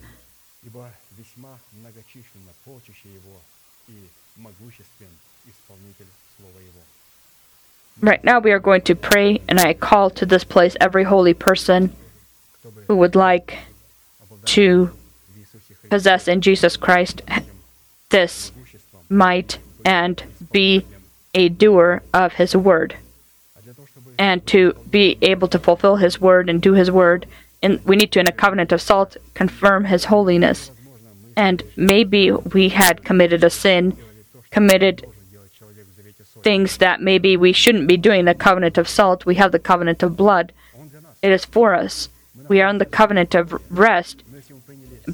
[8.01, 11.33] Right now, we are going to pray, and I call to this place every holy
[11.33, 11.93] person
[12.87, 13.57] who would like
[14.45, 14.91] to
[15.89, 17.21] possess in Jesus Christ
[18.09, 18.51] this
[19.09, 20.85] might and be
[21.33, 22.95] a doer of his word
[24.19, 27.25] and to be able to fulfill his word and do his word.
[27.63, 30.71] And we need to in a covenant of salt confirm his holiness.
[31.35, 33.97] And maybe we had committed a sin
[34.51, 35.05] committed
[36.41, 39.25] things that maybe we shouldn't be doing the covenant of salt.
[39.25, 40.51] We have the covenant of blood.
[41.21, 42.09] It is for us.
[42.47, 44.23] We are in the covenant of rest.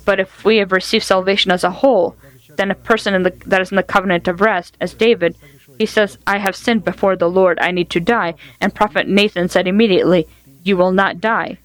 [0.06, 2.15] But if we have received salvation as a whole
[2.57, 5.36] then a person the, that is in the covenant of rest as david
[5.77, 8.35] he says, I have sinned before the Lord, I need to die.
[8.61, 10.27] And Prophet Nathan said immediately,
[10.64, 11.57] You will not die.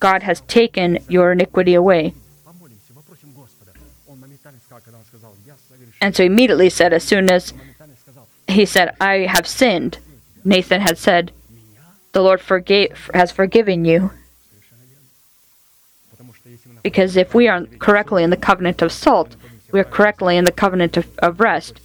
[0.00, 2.14] God has taken your iniquity away.
[6.00, 7.52] And so immediately said, as soon as
[8.48, 9.98] he said, I have sinned,
[10.44, 11.32] Nathan had said,
[12.12, 14.10] The Lord forgave, has forgiven you.
[16.82, 19.34] Because if we are correctly in the covenant of salt,
[19.72, 21.80] we are correctly in the covenant of, of rest.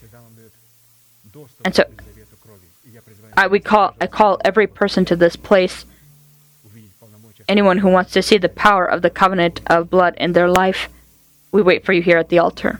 [1.65, 1.83] And so
[3.37, 5.85] I we call I call every person to this place
[7.47, 10.89] anyone who wants to see the power of the covenant of blood in their life.
[11.51, 12.79] We wait for you here at the altar.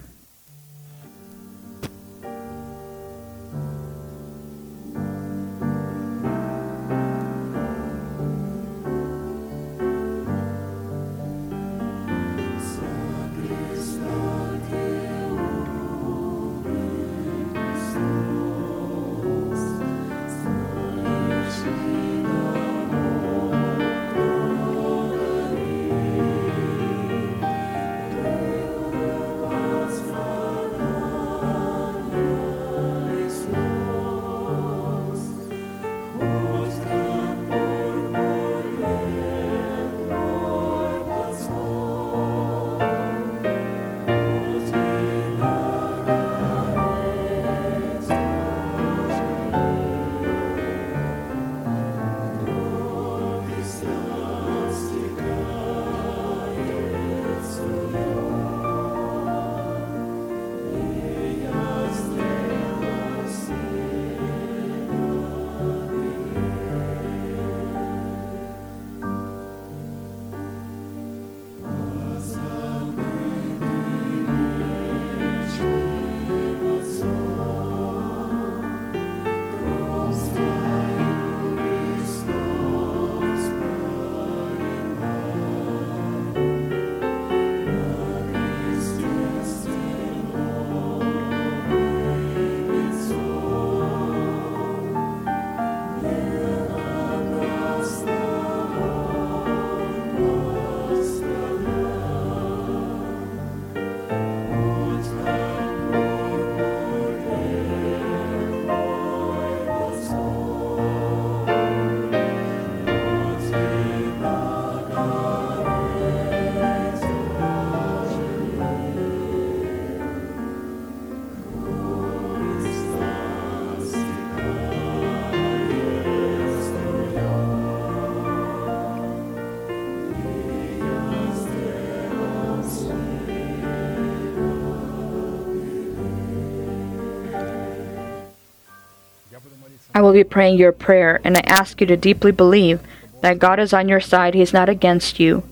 [140.12, 142.82] will be praying your prayer, and I ask you to deeply believe
[143.22, 144.34] that God is on your side.
[144.34, 145.44] He is not against you.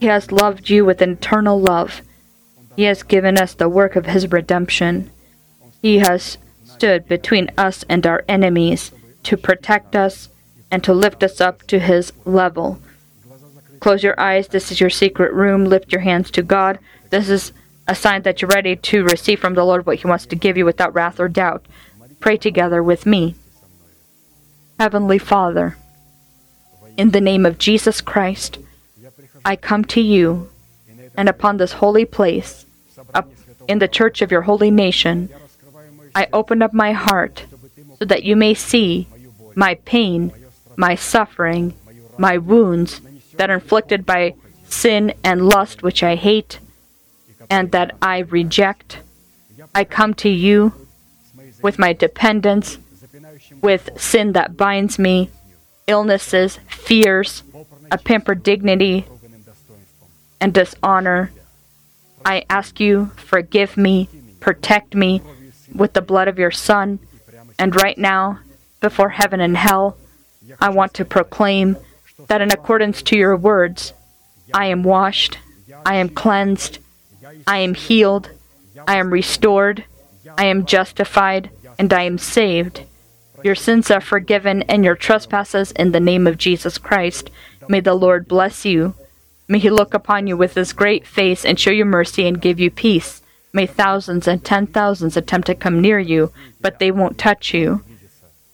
[0.00, 2.02] He has loved you with eternal love.
[2.76, 5.10] He has given us the work of His redemption.
[5.80, 8.92] He has stood between us and our enemies
[9.22, 10.28] to protect us
[10.70, 12.78] and to lift us up to His level.
[13.80, 14.48] Close your eyes.
[14.48, 15.64] This is your secret room.
[15.64, 16.78] Lift your hands to God.
[17.08, 17.52] This is
[17.88, 20.58] a sign that you're ready to receive from the Lord what He wants to give
[20.58, 21.64] you without wrath or doubt.
[22.20, 23.36] Pray together with me.
[24.78, 25.78] Heavenly Father,
[26.98, 28.58] in the name of Jesus Christ,
[29.42, 30.50] I come to you
[31.16, 32.66] and upon this holy place,
[33.14, 33.30] up
[33.68, 35.30] in the church of your holy nation,
[36.14, 37.46] I open up my heart
[37.98, 39.08] so that you may see
[39.54, 40.32] my pain,
[40.76, 41.72] my suffering,
[42.18, 43.00] my wounds
[43.38, 44.34] that are inflicted by
[44.68, 46.58] sin and lust which I hate
[47.48, 48.98] and that I reject.
[49.74, 50.72] I come to you
[51.62, 52.78] with my dependence
[53.60, 55.30] with sin that binds me,
[55.86, 57.42] illnesses, fears,
[57.90, 59.06] a pampered dignity
[60.40, 61.30] and dishonor.
[62.24, 64.08] I ask you, forgive me,
[64.40, 65.22] protect me
[65.74, 66.98] with the blood of your Son.
[67.58, 68.40] And right now,
[68.80, 69.96] before heaven and hell,
[70.60, 71.76] I want to proclaim
[72.28, 73.92] that in accordance to your words,
[74.52, 75.38] I am washed,
[75.84, 76.78] I am cleansed,
[77.46, 78.30] I am healed,
[78.86, 79.84] I am restored,
[80.36, 82.82] I am justified, and I am saved.
[83.42, 87.30] Your sins are forgiven and your trespasses in the name of Jesus Christ.
[87.68, 88.94] May the Lord bless you.
[89.48, 92.58] May he look upon you with his great face and show you mercy and give
[92.58, 93.22] you peace.
[93.52, 97.82] May thousands and ten thousands attempt to come near you, but they won't touch you.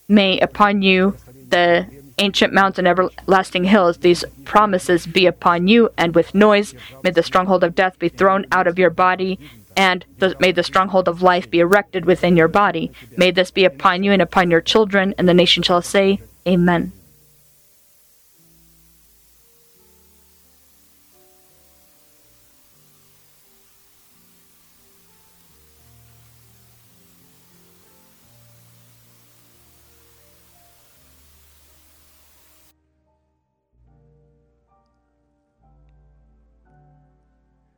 [0.09, 1.17] May upon you
[1.49, 1.87] the
[2.19, 7.23] ancient mountains and everlasting hills, these promises be upon you, and with noise may the
[7.23, 9.39] stronghold of death be thrown out of your body
[9.78, 12.92] and the, may the stronghold of life be erected within your body.
[13.16, 16.92] May this be upon you and upon your children, and the nation shall say, Amen.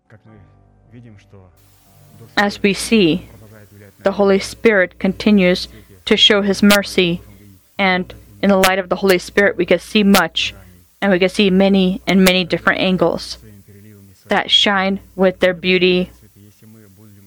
[0.07, 0.39] Как мы
[0.91, 1.82] видим, что Дух
[2.36, 3.28] as we see,
[4.02, 5.68] the Holy Spirit continues
[6.04, 7.22] to show His mercy,
[7.78, 8.12] and
[8.42, 10.54] in the light of the Holy Spirit, we can see much,
[11.00, 13.38] and we can see many and many different angles
[14.26, 16.10] that shine with their beauty.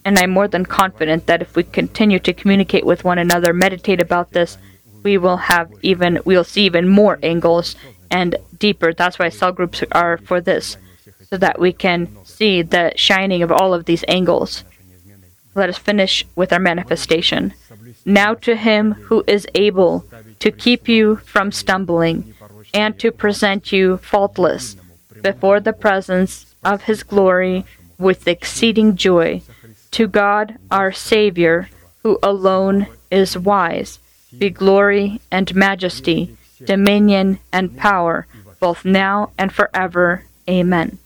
[0.05, 3.99] And I'm more than confident that if we continue to communicate with one another, meditate
[3.99, 4.57] about this,
[5.03, 7.75] we will have even we'll see even more angles
[8.09, 8.93] and deeper.
[8.93, 10.77] That's why cell groups are for this,
[11.29, 14.63] so that we can see the shining of all of these angles
[15.57, 17.53] let us finish with our manifestation.
[18.05, 20.05] Now to him who is able
[20.39, 22.35] to keep you from stumbling
[22.73, 24.77] and to present you faultless
[25.23, 27.65] before the presence of his glory
[27.97, 29.41] with exceeding joy.
[29.91, 31.69] To God our Savior,
[32.03, 33.99] who alone is wise,
[34.37, 38.27] be glory and majesty, dominion and power,
[38.59, 40.23] both now and forever.
[40.47, 40.99] Amen.